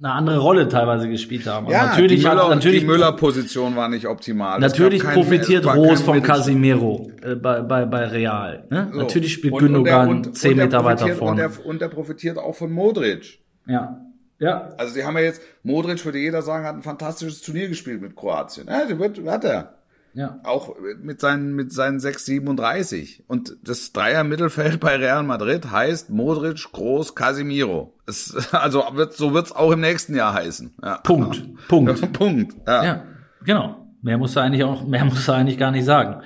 eine 0.00 0.12
andere 0.12 0.38
Rolle 0.38 0.68
teilweise 0.68 1.08
gespielt 1.08 1.46
haben. 1.46 1.66
Und 1.66 1.72
natürlich 1.72 2.20
die 2.22 2.28
Müller, 2.28 2.42
hat, 2.44 2.50
natürlich 2.50 2.80
die 2.80 2.86
Müller-Position 2.86 3.74
war 3.76 3.88
nicht 3.88 4.06
optimal. 4.06 4.60
Natürlich 4.60 5.02
profitiert 5.02 5.64
kein 5.64 5.74
von 5.74 5.82
Mittelstand. 5.82 6.24
Casimiro 6.24 7.10
äh, 7.22 7.34
bei, 7.34 7.62
bei, 7.62 7.84
bei 7.84 8.06
Real. 8.06 8.64
Ne? 8.70 8.88
So. 8.92 8.98
Natürlich 8.98 9.32
spielt 9.32 9.54
Und- 9.54 9.62
und 9.64 9.84
der- 9.84 9.94
Gündogan 9.94 10.08
und- 10.08 10.36
zehn 10.36 10.52
und 10.52 10.56
der 10.58 10.66
Meter 10.66 10.84
weiter 10.84 11.08
vorne. 11.14 11.30
Und 11.46 11.56
der, 11.56 11.66
und 11.66 11.80
der 11.80 11.88
profitiert 11.88 12.38
auch 12.38 12.54
von 12.54 12.70
Modric. 12.70 13.38
ja. 13.66 14.00
Ja. 14.40 14.72
Also 14.78 14.94
die 14.94 15.02
haben 15.02 15.16
ja 15.16 15.24
jetzt, 15.24 15.42
Modric 15.64 16.04
würde 16.04 16.18
jeder 16.18 16.42
sagen, 16.42 16.64
hat 16.64 16.76
ein 16.76 16.82
fantastisches 16.82 17.42
Turnier 17.42 17.66
gespielt 17.66 18.00
mit 18.00 18.14
Kroatien. 18.14 18.68
Ja, 18.68 18.84
der 18.86 18.96
wird, 18.96 19.20
hat 19.26 19.42
er. 19.42 19.77
Ja. 20.14 20.40
Auch 20.44 20.74
mit 21.00 21.20
seinen, 21.20 21.54
mit 21.54 21.72
seinen 21.72 21.98
6,37. 21.98 23.22
Und 23.26 23.56
das 23.62 23.92
Dreier-Mittelfeld 23.92 24.80
bei 24.80 24.96
Real 24.96 25.22
Madrid 25.22 25.70
heißt 25.70 26.10
Modric, 26.10 26.72
Groß, 26.72 27.14
Casimiro. 27.14 27.94
Es, 28.06 28.48
also 28.52 28.84
wird, 28.92 29.12
so 29.14 29.34
wird's 29.34 29.52
auch 29.52 29.70
im 29.70 29.80
nächsten 29.80 30.14
Jahr 30.16 30.34
heißen. 30.34 30.74
Ja. 30.82 30.98
Punkt. 30.98 31.42
Punkt. 31.68 32.12
Punkt. 32.12 32.56
Ja. 32.66 32.84
Ja, 32.84 33.04
genau. 33.44 33.76
Mehr 34.02 34.18
muss 34.18 34.36
er 34.36 34.42
eigentlich 34.42 34.64
auch, 34.64 34.86
mehr 34.86 35.04
muss 35.04 35.28
er 35.28 35.34
eigentlich 35.34 35.58
gar 35.58 35.70
nicht 35.70 35.84
sagen. 35.84 36.22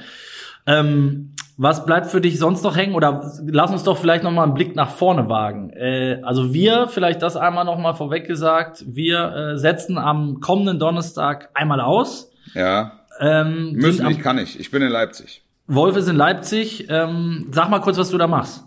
Ähm, 0.67 1.35
was 1.57 1.85
bleibt 1.85 2.07
für 2.07 2.21
dich 2.21 2.39
sonst 2.39 2.63
noch 2.65 2.77
hängen? 2.77 2.95
Oder 2.95 3.31
lass 3.45 3.71
uns 3.71 3.83
doch 3.83 3.99
vielleicht 3.99 4.25
noch 4.25 4.31
mal 4.31 4.45
einen 4.45 4.55
Blick 4.55 4.75
nach 4.75 4.91
vorne 4.91 5.29
wagen. 5.29 5.71
Äh, 5.71 6.21
also 6.23 6.53
wir, 6.53 6.89
vielleicht 6.89 7.23
das 7.23 7.37
einmal 7.37 7.65
noch 7.65 7.79
mal 7.79 7.93
vorweg 7.95 8.27
gesagt, 8.27 8.85
wir 8.87 9.35
äh, 9.35 9.59
setzen 9.59 9.99
am 9.99 10.41
kommenden 10.41 10.79
Donnerstag 10.79 11.51
einmal 11.55 11.81
aus. 11.81 12.31
ja. 12.55 12.99
Ähm, 13.23 13.73
Müssen 13.73 14.05
am, 14.05 14.09
nicht, 14.09 14.21
kann 14.21 14.39
ich. 14.39 14.59
Ich 14.59 14.71
bin 14.71 14.83
in 14.83 14.91
Leipzig. 14.91 15.43
Wolf 15.69 15.97
ist 15.97 16.09
in 16.09 16.17
Leipzig. 16.17 16.87
Ähm, 16.91 17.47
sag 17.53 17.71
mal 17.71 17.81
kurz, 17.81 17.97
was 17.97 18.11
du 18.11 18.19
da 18.19 18.27
machst. 18.27 18.65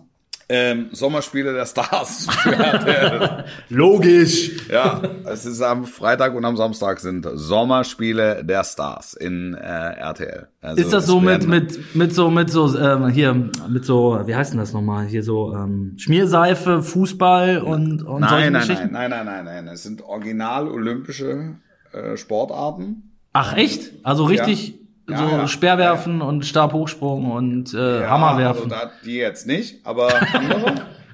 Ähm, 0.48 0.90
Sommerspiele 0.92 1.54
der 1.54 1.66
Stars. 1.66 2.28
Logisch. 3.70 4.52
ja, 4.70 5.02
es 5.26 5.44
ist 5.46 5.60
am 5.62 5.86
Freitag 5.86 6.36
und 6.36 6.46
am 6.46 6.56
Samstag 6.56 7.00
sind 7.00 7.28
Sommerspiele 7.34 8.46
der 8.46 8.64
Stars 8.64 9.16
in 9.16 9.56
äh, 9.56 9.58
RTL. 9.58 10.48
Also 10.62 10.82
Ist 10.84 10.94
das 10.94 11.08
so 11.08 11.20
mit, 11.20 11.48
mit, 11.48 11.96
mit 11.96 12.14
so, 12.14 12.30
mit 12.30 12.52
so, 12.52 12.78
ähm, 12.78 13.08
hier, 13.08 13.34
mit 13.68 13.86
so, 13.86 14.22
wie 14.26 14.36
heißt 14.36 14.54
denn 14.54 14.60
das 14.60 14.72
nochmal? 14.72 15.06
Hier 15.08 15.24
so, 15.24 15.52
ähm, 15.56 15.96
Schmierseife, 15.98 16.84
Fußball 16.84 17.58
und, 17.58 18.04
und 18.04 18.22
solche 18.22 18.36
Nein, 18.36 18.54
nein, 18.54 18.62
Geschichten? 18.62 18.92
nein, 18.92 19.10
nein, 19.10 19.26
nein, 19.26 19.46
nein, 19.46 19.66
nein. 19.66 19.74
Es 19.74 19.82
sind 19.82 20.04
original 20.04 20.68
olympische 20.68 21.56
äh, 21.92 22.18
Sportarten. 22.18 23.15
Ach 23.38 23.56
echt? 23.58 23.92
Also 24.04 24.24
richtig 24.24 24.76
Ja, 25.10 25.18
so 25.18 25.24
ja. 25.26 25.48
Speerwerfen 25.48 26.22
und 26.22 26.46
Stabhochsprung 26.46 27.30
und 27.32 27.74
äh, 27.74 28.02
Ja, 28.02 28.10
Hammerwerfen. 28.10 28.72
Also 28.72 28.86
da, 28.86 28.92
die 29.06 29.18
jetzt 29.18 29.46
nicht, 29.46 29.86
aber. 29.86 30.08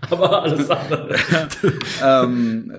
Aber 0.10 0.42
alles 0.44 0.68
andere. 0.70 1.16
ähm, 2.04 2.74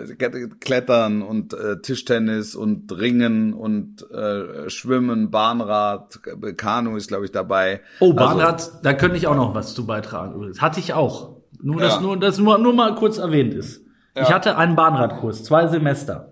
Klettern 0.60 1.22
und 1.22 1.54
äh, 1.54 1.80
Tischtennis 1.80 2.56
und 2.56 2.90
Ringen 2.98 3.54
und 3.54 4.04
äh, 4.10 4.68
Schwimmen, 4.68 5.30
Bahnrad, 5.30 6.18
Kanu 6.56 6.96
ist 6.96 7.08
glaube 7.08 7.24
ich 7.24 7.30
dabei. 7.30 7.80
Oh, 8.00 8.06
Also, 8.10 8.14
Bahnrad, 8.16 8.72
da 8.82 8.92
könnte 8.92 9.16
ich 9.16 9.28
auch 9.28 9.36
noch 9.36 9.54
was 9.54 9.72
zu 9.74 9.86
beitragen. 9.86 10.34
übrigens. 10.34 10.60
Hatte 10.60 10.80
ich 10.80 10.94
auch. 10.94 11.36
Nur, 11.62 11.80
dass 11.80 11.94
Ja. 11.94 12.00
nur, 12.00 12.16
das 12.18 12.38
nur, 12.38 12.58
nur 12.58 12.74
mal 12.74 12.94
kurz 12.96 13.18
erwähnt 13.18 13.54
ist. 13.54 13.82
Ich 14.14 14.28
Ja. 14.28 14.34
hatte 14.34 14.58
einen 14.58 14.74
Bahnradkurs, 14.74 15.44
zwei 15.44 15.68
Semester. 15.68 16.31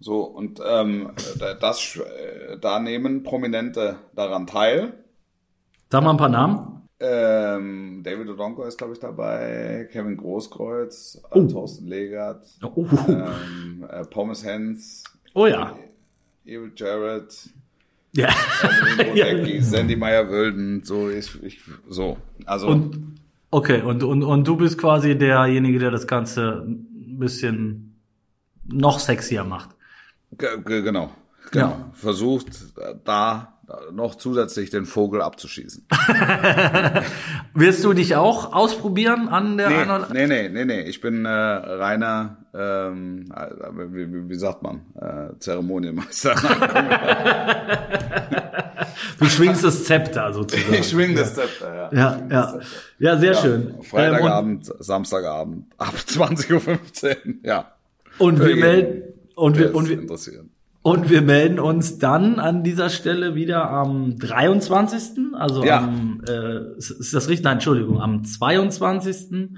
So 0.00 0.22
und 0.22 0.60
ähm, 0.66 1.10
da- 1.38 1.54
das 1.54 1.96
äh, 1.96 2.56
da 2.60 2.78
nehmen 2.78 3.22
Prominente 3.22 3.96
daran 4.14 4.46
teil. 4.46 4.92
Sag 5.90 6.04
mal 6.04 6.10
ein 6.10 6.16
paar 6.16 6.28
Namen. 6.28 6.82
Ähm, 7.00 8.02
David 8.04 8.28
Odonko 8.28 8.64
ist 8.64 8.76
glaube 8.78 8.92
ich 8.94 8.98
dabei, 8.98 9.88
Kevin 9.92 10.16
Großkreuz, 10.16 11.22
Oh. 11.30 11.38
äh, 11.40 11.46
Thorsten 11.48 11.86
Legert, 11.86 12.44
Oh, 12.62 12.84
ähm, 13.08 13.86
äh, 13.88 14.04
Pommes 14.04 14.44
Hens, 14.44 15.04
oh 15.34 15.46
ja. 15.46 15.76
Evil 16.44 16.72
Jarrett, 16.74 17.50
Ja. 18.12 18.30
Bodecki, 18.96 19.60
Sandy 19.62 19.94
Meyer-Wölden, 19.96 20.82
so 20.82 21.08
ich, 21.08 21.40
ich 21.44 21.60
so. 21.88 22.16
Also 22.46 22.66
Und 22.68 23.18
okay, 23.52 23.82
und, 23.82 24.02
und, 24.02 24.24
und 24.24 24.48
du 24.48 24.56
bist 24.56 24.76
quasi 24.78 25.16
derjenige, 25.16 25.78
der 25.78 25.90
das 25.92 26.06
Ganze 26.08 26.64
ein 26.66 27.18
bisschen 27.20 27.94
noch 28.66 28.98
sexier 28.98 29.44
macht. 29.44 29.70
Ge- 30.36 30.58
ge- 30.64 30.82
Genau, 30.82 31.10
genau, 31.50 31.66
Ja. 31.68 31.90
versucht 31.94 32.48
äh, 32.78 32.94
da 33.04 33.54
noch 33.92 34.14
zusätzlich 34.14 34.70
den 34.70 34.86
Vogel 34.86 35.20
abzuschießen. 35.20 35.86
Wirst 37.54 37.84
du 37.84 37.92
dich 37.92 38.16
auch 38.16 38.54
ausprobieren 38.54 39.28
an 39.28 39.58
der 39.58 39.68
Nee, 39.68 39.82
oder 39.82 40.08
nee, 40.10 40.26
nee, 40.26 40.48
nee, 40.48 40.64
nee. 40.64 40.80
Ich 40.82 41.02
bin 41.02 41.26
äh, 41.26 41.28
reiner, 41.28 42.38
ähm, 42.54 43.26
äh, 43.34 43.46
wie, 43.92 44.10
wie, 44.12 44.28
wie 44.30 44.34
sagt 44.36 44.62
man, 44.62 44.86
äh, 44.98 45.38
Zeremonienmeister. 45.38 46.34
Du 49.18 49.24
schwingst 49.26 49.64
das 49.64 49.84
Zepter 49.84 50.32
sozusagen. 50.32 50.74
ich 50.74 50.88
schwing 50.90 51.16
das 51.16 51.34
Zepter, 51.34 51.74
ja. 51.74 51.90
Ja, 51.92 52.22
ja. 52.30 52.60
Ja, 53.00 53.16
sehr 53.18 53.34
schön. 53.34 53.74
Ähm, 53.76 53.82
Freitagabend, 53.82 54.72
Samstagabend, 54.78 55.66
ab 55.76 55.94
20.15 56.06 56.52
Uhr, 56.52 57.34
ja. 57.42 57.72
und, 58.18 58.38
wir 58.38 58.48
jeden, 58.48 58.60
melden 58.60 59.02
und 59.38 59.58
wir, 59.58 59.74
und 59.74 59.88
wir. 59.88 59.98
Und 60.82 61.10
wir 61.10 61.22
melden 61.22 61.58
uns 61.58 61.98
dann 61.98 62.38
an 62.38 62.62
dieser 62.62 62.88
Stelle 62.88 63.34
wieder 63.34 63.68
am 63.70 64.16
23. 64.18 65.34
Also 65.34 65.64
Ja. 65.64 65.78
am, 65.84 66.22
äh, 66.26 66.76
ist 66.78 67.12
das 67.12 67.28
richtig? 67.28 67.44
Nein, 67.44 67.54
Entschuldigung, 67.54 68.00
am 68.00 68.24
22. 68.24 69.50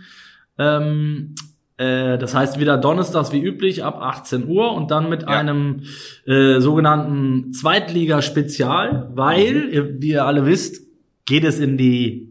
Ähm, 0.59 1.35
äh, 1.77 2.19
das 2.19 2.35
heißt 2.35 2.59
wieder 2.59 2.79
donnerstags 2.79 3.33
wie 3.33 3.43
üblich 3.43 3.85
ab 3.85 3.99
18 4.03 4.47
Uhr 4.49 4.73
und 4.73 4.91
dann 4.91 5.09
mit 5.09 5.23
Ja. 5.23 5.29
einem 5.29 5.83
äh, 6.27 6.59
sogenannten 6.61 7.53
Zweitliga-Spezial, 7.53 9.11
weil, 9.15 9.69
ihr, 9.73 10.01
wie 10.03 10.11
ihr 10.11 10.25
alle 10.27 10.47
wisst, 10.47 10.83
geht 11.27 11.45
es 11.45 11.61
in 11.61 11.77
die 11.77 12.30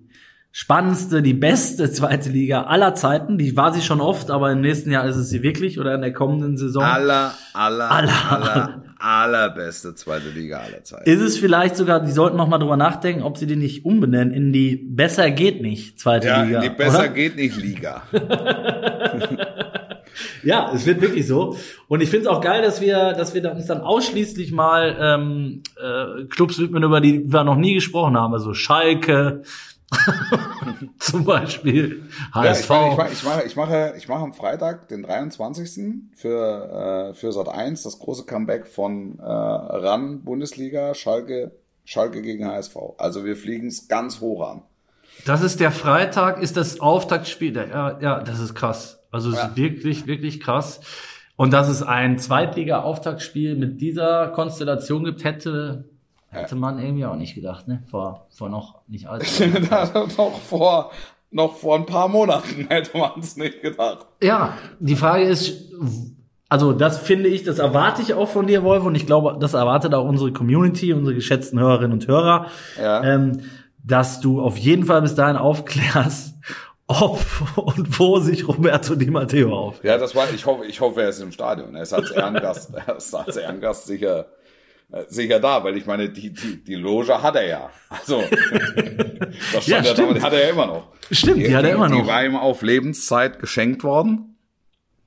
spannendste, 0.51 1.21
die 1.21 1.33
beste 1.33 1.91
zweite 1.91 2.29
Liga 2.29 2.63
aller 2.63 2.95
Zeiten. 2.95 3.37
Die 3.37 3.55
war 3.55 3.73
sie 3.73 3.81
schon 3.81 4.01
oft, 4.01 4.31
aber 4.31 4.51
im 4.51 4.61
nächsten 4.61 4.91
Jahr 4.91 5.05
ist 5.05 5.15
es 5.15 5.29
sie 5.29 5.43
wirklich 5.43 5.79
oder 5.79 5.93
in 5.95 6.01
der 6.01 6.13
kommenden 6.13 6.57
Saison. 6.57 6.83
Aller, 6.83 7.33
aller, 7.53 7.91
Aller. 7.91 8.31
aller, 8.31 8.83
allerbeste 8.99 9.93
zweite 9.95 10.29
Liga 10.29 10.59
aller 10.59 10.83
Zeiten. 10.83 11.09
Ist 11.09 11.21
es 11.21 11.37
vielleicht 11.37 11.75
sogar, 11.75 11.99
die 12.01 12.11
sollten 12.11 12.37
noch 12.37 12.47
mal 12.47 12.57
drüber 12.57 12.77
nachdenken, 12.77 13.21
ob 13.23 13.37
sie 13.37 13.45
die 13.45 13.55
nicht 13.55 13.85
umbenennen 13.85 14.33
in 14.33 14.51
die 14.51 14.75
Besser 14.75 15.29
geht 15.31 15.61
nicht 15.61 15.99
zweite 15.99 16.27
Ja, 16.27 16.43
Liga. 16.43 16.59
die 16.61 16.69
besser 16.69 16.99
oder? 16.99 17.07
geht 17.09 17.35
nicht 17.35 17.55
Liga. 17.57 18.01
Ja, 20.43 20.71
es 20.73 20.85
wird 20.85 21.01
wirklich 21.01 21.27
so. 21.27 21.55
Und 21.87 22.01
ich 22.01 22.09
finde 22.09 22.23
es 22.23 22.27
auch 22.27 22.41
geil, 22.41 22.61
dass 22.61 22.81
wir, 22.81 23.13
dass 23.13 23.33
wir 23.33 23.51
uns 23.51 23.67
dann 23.67 23.81
ausschließlich 23.81 24.51
mal 24.51 24.95
ähm, 24.99 25.61
äh, 25.77 26.25
Clubs 26.25 26.59
widmen, 26.59 26.83
über 26.83 26.99
die 26.99 27.31
wir 27.31 27.43
noch 27.43 27.55
nie 27.55 27.75
gesprochen 27.75 28.17
haben. 28.17 28.33
Also 28.33 28.53
Schalke 28.53 29.43
zum 30.99 31.25
Beispiel, 31.25 32.03
Ja, 32.33 32.41
HSV. 32.43 32.63
ich, 32.63 32.69
mache, 32.97 33.09
ich, 33.11 33.23
mache, 33.23 33.43
ich, 33.45 33.55
mache, 33.55 33.93
ich 33.97 34.07
mache 34.07 34.23
am 34.23 34.33
Freitag, 34.33 34.87
den 34.89 35.03
23. 35.03 36.09
für, 36.15 37.09
äh, 37.11 37.13
für 37.13 37.31
Sat 37.31 37.49
1 37.49 37.83
das 37.83 37.99
große 37.99 38.25
Comeback 38.25 38.67
von 38.67 39.19
äh, 39.19 39.23
RAN 39.23 40.23
Bundesliga, 40.23 40.93
Schalke, 40.93 41.51
Schalke 41.85 42.21
gegen 42.21 42.47
HSV. 42.47 42.75
Also 42.97 43.25
wir 43.25 43.35
fliegen 43.35 43.67
es 43.67 43.87
ganz 43.87 44.19
hoch 44.21 44.47
an. 44.47 44.61
Das 45.25 45.41
ist 45.41 45.59
der 45.59 45.71
Freitag, 45.71 46.41
ist 46.41 46.55
das 46.55 46.79
Auftaktspiel. 46.79 47.55
Ja, 47.55 47.99
ja, 47.99 48.19
das 48.21 48.39
ist 48.39 48.55
krass. 48.55 48.99
Also 49.11 49.31
es 49.31 49.37
Ja. 49.37 49.47
ist 49.47 49.57
wirklich, 49.57 50.07
wirklich 50.07 50.39
krass. 50.39 50.79
Und 51.35 51.51
dass 51.51 51.67
es 51.67 51.81
ein 51.81 52.19
Zweitliga-Auftaktspiel 52.19 53.55
mit 53.55 53.81
dieser 53.81 54.27
Konstellation 54.29 55.03
gibt, 55.03 55.23
hätte, 55.23 55.88
hätte 56.29 56.55
man 56.55 56.79
irgendwie 56.79 57.05
auch 57.05 57.15
nicht 57.15 57.35
gedacht, 57.35 57.67
ne? 57.67 57.83
Vor, 57.89 58.27
vor 58.29 58.49
noch 58.49 58.81
nicht 58.87 59.07
allzu 59.07 59.43
noch, 59.47 60.39
vor, 60.39 60.91
noch 61.31 61.55
vor 61.55 61.75
ein 61.75 61.85
paar 61.85 62.07
Monaten 62.07 62.65
hätte 62.69 62.97
man 62.97 63.11
es 63.19 63.35
nicht 63.37 63.61
gedacht. 63.61 64.07
Ja, 64.21 64.53
die 64.79 64.95
Frage 64.95 65.23
ist, 65.23 65.71
also 66.49 66.73
das 66.73 66.97
finde 66.97 67.29
ich, 67.29 67.43
das 67.43 67.59
erwarte 67.59 68.01
ich 68.01 68.13
auch 68.13 68.27
von 68.27 68.47
dir, 68.47 68.63
Wolf, 68.63 68.83
und 68.85 68.95
ich 68.95 69.05
glaube, 69.05 69.37
das 69.39 69.53
erwartet 69.53 69.93
auch 69.93 70.05
unsere 70.07 70.31
Community, 70.33 70.93
unsere 70.93 71.15
geschätzten 71.15 71.59
Hörerinnen 71.59 71.93
und 71.93 72.07
Hörer, 72.07 72.47
Ja. 72.81 73.03
ähm, 73.03 73.41
dass 73.83 74.19
du 74.19 74.41
auf 74.41 74.57
jeden 74.57 74.85
Fall 74.85 75.01
bis 75.01 75.15
dahin 75.15 75.35
aufklärst, 75.37 76.35
ob 76.87 77.19
und 77.55 77.99
wo 77.99 78.19
sich 78.19 78.47
Roberto 78.47 78.95
Di 78.95 79.09
Matteo 79.11 79.55
auf. 79.55 79.83
Ja, 79.83 79.97
das 79.97 80.15
war, 80.15 80.25
ich 80.33 80.45
hoffe, 80.45 80.65
ich 80.65 80.81
hoffe, 80.81 81.03
er 81.03 81.09
ist 81.09 81.21
im 81.21 81.31
Stadion. 81.31 81.75
Er 81.75 81.83
ist 81.83 81.93
als 81.93 82.09
Ehrengast, 82.11 82.73
er 82.87 82.97
ist 82.97 83.13
als 83.13 83.37
Ehrengast 83.37 83.85
sicher, 83.85 84.25
sicher 85.07 85.39
da, 85.39 85.63
weil 85.63 85.77
ich 85.77 85.85
meine, 85.85 86.09
die, 86.09 86.31
die, 86.33 86.63
die 86.63 86.75
Loge 86.75 87.21
hat 87.21 87.35
er 87.35 87.47
ja. 87.47 87.69
Also, 87.89 88.23
das 89.53 89.67
Ja, 89.67 89.83
stand 89.83 89.85
ja, 89.85 89.91
stimmt. 89.93 90.09
damit 90.09 90.23
hat 90.23 90.33
er 90.33 90.43
ja 90.45 90.49
immer 90.49 90.65
noch. 90.67 90.87
Stimmt, 91.11 91.37
die 91.45 91.55
hat 91.55 91.63
er 91.65 91.71
immer 91.75 91.87
Die 91.89 91.95
noch. 91.99 92.07
war 92.07 92.23
ihm 92.25 92.35
auf 92.35 92.61
Lebenszeit 92.61 93.39
geschenkt 93.39 93.83
worden. 93.83 94.35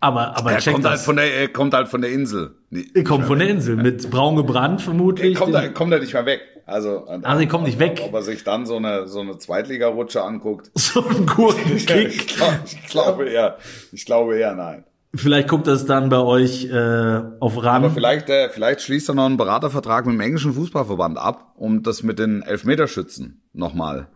Aber, 0.00 0.36
aber 0.36 0.52
Er 0.52 0.60
kommt 0.62 0.84
halt 0.84 0.94
das. 0.94 1.04
von 1.04 1.16
der, 1.16 1.32
er 1.32 1.48
kommt 1.48 1.74
halt 1.74 1.88
von 1.88 2.00
der 2.00 2.10
Insel. 2.10 2.56
Er 2.94 3.04
kommt 3.04 3.24
von 3.26 3.38
der 3.38 3.48
Insel 3.48 3.76
mit 3.76 4.10
braun 4.10 4.34
gebrannt 4.34 4.82
vermutlich. 4.82 5.36
kommt, 5.36 5.54
er, 5.54 5.68
kommt 5.70 5.92
er 5.92 6.00
nicht 6.00 6.12
mehr 6.12 6.26
weg. 6.26 6.40
Also, 6.66 7.04
Also, 7.06 7.40
er 7.40 7.46
kommt 7.46 7.64
nicht 7.64 7.78
weg. 7.78 8.00
Ob 8.04 8.14
er 8.14 8.22
sich 8.22 8.42
dann 8.44 8.66
so 8.66 8.76
eine, 8.76 9.06
so 9.06 9.20
eine 9.20 9.38
Zweitligarutsche 9.38 10.22
anguckt. 10.22 10.70
so 10.78 11.04
ein 11.08 11.26
guten 11.26 11.76
Ich, 11.76 11.86
glaub, 11.86 12.52
ich 12.64 12.82
glaube 12.88 13.28
eher, 13.28 13.58
ich 13.92 14.04
glaube 14.04 14.36
eher 14.38 14.54
nein. 14.54 14.84
Vielleicht 15.14 15.48
guckt 15.48 15.66
das 15.66 15.84
dann 15.84 16.08
bei 16.08 16.20
euch 16.20 16.64
äh, 16.64 17.20
auf 17.38 17.62
RAN. 17.62 17.84
Aber 17.84 17.90
vielleicht, 17.90 18.30
äh, 18.30 18.48
vielleicht 18.48 18.80
schließt 18.80 19.10
er 19.10 19.14
noch 19.14 19.26
einen 19.26 19.36
Beratervertrag 19.36 20.06
mit 20.06 20.14
dem 20.14 20.20
englischen 20.20 20.54
Fußballverband 20.54 21.18
ab, 21.18 21.52
um 21.56 21.82
das 21.82 22.02
mit 22.02 22.18
den 22.18 22.42
Elfmeterschützen 22.42 23.42
nochmal, 23.52 24.08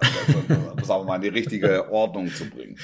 äh, 0.00 0.04
sagen 0.84 1.02
wir 1.02 1.04
mal, 1.04 1.16
in 1.16 1.22
die 1.22 1.28
richtige 1.28 1.90
Ordnung 1.90 2.28
zu 2.28 2.44
bringen. 2.50 2.76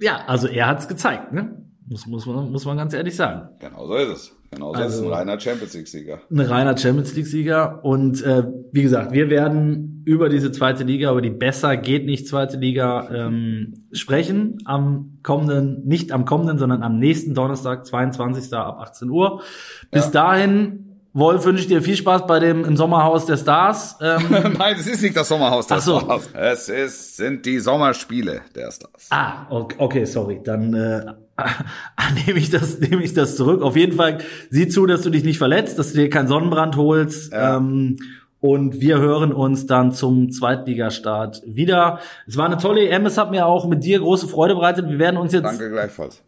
Ja, 0.00 0.24
also 0.26 0.48
er 0.48 0.66
hat's 0.66 0.88
gezeigt, 0.88 1.32
ne? 1.32 1.67
Muss, 1.88 2.06
muss, 2.06 2.26
man, 2.26 2.50
muss 2.52 2.64
man 2.66 2.76
ganz 2.76 2.92
ehrlich 2.92 3.16
sagen. 3.16 3.48
Genau 3.60 3.86
so 3.86 3.94
ist 3.94 4.08
es. 4.08 4.36
Genau 4.50 4.74
so 4.74 4.80
ist 4.80 4.86
es. 4.86 4.92
Also- 4.98 5.06
Ein 5.06 5.12
reiner 5.14 5.40
Champions 5.40 5.74
League-Sieger. 5.74 6.20
Ein 6.30 6.40
reiner 6.40 6.76
Champions 6.76 7.14
League-Sieger. 7.14 7.84
Und 7.84 8.22
äh, 8.22 8.44
wie 8.72 8.82
gesagt, 8.82 9.12
wir 9.12 9.30
werden 9.30 10.02
über 10.04 10.28
diese 10.28 10.52
zweite 10.52 10.84
Liga, 10.84 11.10
über 11.10 11.20
die 11.22 11.30
besser 11.30 11.76
geht 11.76 12.06
nicht 12.06 12.26
zweite 12.28 12.56
Liga 12.58 13.08
ähm, 13.10 13.74
sprechen. 13.92 14.58
Am 14.64 15.18
kommenden, 15.22 15.86
nicht 15.86 16.12
am 16.12 16.24
kommenden, 16.24 16.58
sondern 16.58 16.82
am 16.82 16.96
nächsten 16.96 17.34
Donnerstag, 17.34 17.84
22. 17.86 18.52
ab 18.54 18.78
18 18.80 19.08
Uhr. 19.10 19.42
Bis 19.90 20.06
Ja. 20.06 20.10
dahin, 20.10 20.87
Wolf, 21.14 21.44
wünsche 21.44 21.62
ich 21.62 21.68
dir 21.68 21.82
viel 21.82 21.96
Spaß 21.96 22.26
bei 22.26 22.38
dem 22.38 22.64
im 22.64 22.76
Sommerhaus 22.76 23.26
der 23.26 23.36
Stars. 23.36 23.96
Ähm, 24.00 24.22
Nein, 24.58 24.76
es 24.78 24.86
ist 24.86 25.02
nicht 25.02 25.16
das 25.16 25.28
Sommerhaus 25.28 25.66
der 25.66 25.78
Ach 25.78 25.82
so. 25.82 26.00
Stars. 26.00 26.28
Es 26.34 26.68
ist, 26.68 27.16
sind 27.16 27.46
die 27.46 27.58
Sommerspiele 27.58 28.42
der 28.54 28.70
Stars. 28.70 29.06
Ah, 29.10 29.46
okay, 29.48 29.76
okay 29.78 30.04
sorry. 30.04 30.40
Dann 30.44 30.74
äh, 30.74 31.04
nehme 32.26 32.38
ich 32.38 32.50
das, 32.50 32.78
nehme 32.78 33.02
ich 33.02 33.14
das 33.14 33.36
zurück. 33.36 33.62
Auf 33.62 33.76
jeden 33.76 33.96
Fall 33.96 34.18
sieh 34.50 34.68
zu, 34.68 34.86
dass 34.86 35.02
du 35.02 35.10
dich 35.10 35.24
nicht 35.24 35.38
verletzt, 35.38 35.78
dass 35.78 35.92
du 35.92 35.98
dir 35.98 36.10
keinen 36.10 36.28
Sonnenbrand 36.28 36.76
holst. 36.76 37.32
Ja. 37.32 37.56
Ähm, 37.56 37.98
und 38.40 38.80
wir 38.80 38.98
hören 38.98 39.32
uns 39.32 39.66
dann 39.66 39.90
zum 39.92 40.30
Zweitligastart 40.30 41.42
wieder. 41.44 41.98
Es 42.26 42.36
war 42.36 42.46
eine 42.46 42.58
tolle 42.58 42.88
EM. 42.88 43.04
Es 43.06 43.18
hat 43.18 43.32
mir 43.32 43.46
auch 43.46 43.66
mit 43.66 43.82
dir 43.82 43.98
große 43.98 44.28
Freude 44.28 44.54
bereitet. 44.54 44.88
Wir 44.88 45.00
werden 45.00 45.16
uns 45.16 45.32
jetzt 45.32 45.60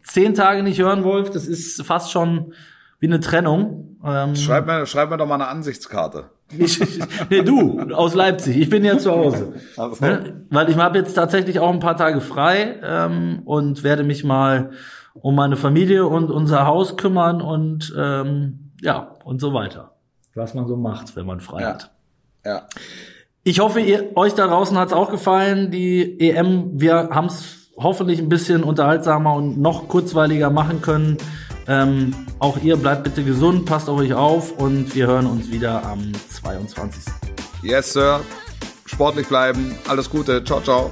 zehn 0.03 0.33
Tage 0.33 0.63
nicht 0.63 0.81
hören, 0.81 1.05
Wolf. 1.05 1.29
Das 1.29 1.47
ist 1.47 1.81
fast 1.83 2.11
schon 2.11 2.53
wie 3.01 3.07
eine 3.07 3.19
Trennung. 3.19 3.97
Ähm, 4.05 4.35
Schreib 4.37 4.65
mir, 4.65 4.85
schreib 4.85 5.09
mir 5.09 5.17
doch 5.17 5.27
mal 5.27 5.35
eine 5.35 5.47
Ansichtskarte. 5.49 6.29
ich, 6.57 6.79
nee, 7.29 7.41
du 7.43 7.79
aus 7.93 8.13
Leipzig. 8.15 8.57
Ich 8.57 8.69
bin 8.69 8.83
ja 8.85 8.97
zu 8.97 9.11
Hause. 9.11 9.53
Also, 9.77 10.03
Ne? 10.03 10.45
Weil 10.49 10.69
ich 10.69 10.77
habe 10.77 10.97
jetzt 10.97 11.13
tatsächlich 11.13 11.59
auch 11.59 11.71
ein 11.71 11.79
paar 11.79 11.97
Tage 11.97 12.21
frei 12.21 12.79
ähm, 12.83 13.41
und 13.45 13.83
werde 13.83 14.03
mich 14.03 14.23
mal 14.23 14.71
um 15.13 15.35
meine 15.35 15.57
Familie 15.57 16.07
und 16.07 16.31
unser 16.31 16.65
Haus 16.65 16.95
kümmern 16.95 17.41
und 17.41 17.93
ähm, 17.97 18.71
ja 18.81 19.15
und 19.25 19.41
so 19.41 19.53
weiter. 19.53 19.91
Was 20.35 20.53
man 20.53 20.65
so 20.67 20.77
macht, 20.77 21.15
wenn 21.17 21.25
man 21.25 21.41
frei 21.41 21.61
Ja. 21.61 21.67
hat. 21.69 21.91
ja. 22.45 22.61
Ich 23.43 23.59
hoffe, 23.59 23.79
ihr, 23.79 24.15
euch 24.15 24.35
da 24.35 24.45
draußen 24.47 24.77
hat's 24.77 24.93
auch 24.93 25.09
gefallen. 25.09 25.71
Die 25.71 26.19
EM, 26.19 26.79
wir 26.79 27.09
haben's 27.11 27.71
hoffentlich 27.75 28.19
ein 28.19 28.29
bisschen 28.29 28.63
unterhaltsamer 28.63 29.33
und 29.33 29.59
noch 29.59 29.87
kurzweiliger 29.87 30.49
machen 30.51 30.81
können. 30.83 31.17
Ähm, 31.67 32.13
auch 32.39 32.57
ihr 32.61 32.75
bleibt 32.77 33.03
bitte 33.03 33.23
gesund, 33.23 33.65
passt 33.65 33.89
auf 33.89 33.99
euch 33.99 34.13
auf 34.13 34.51
und 34.53 34.93
wir 34.95 35.07
hören 35.07 35.27
uns 35.27 35.51
wieder 35.51 35.85
am 35.85 36.11
22. 36.29 37.03
Yes, 37.63 37.93
Sir. 37.93 38.21
Sportlich 38.85 39.27
bleiben. 39.27 39.77
Alles 39.87 40.09
Gute. 40.09 40.43
Ciao, 40.43 40.61
ciao. 40.61 40.91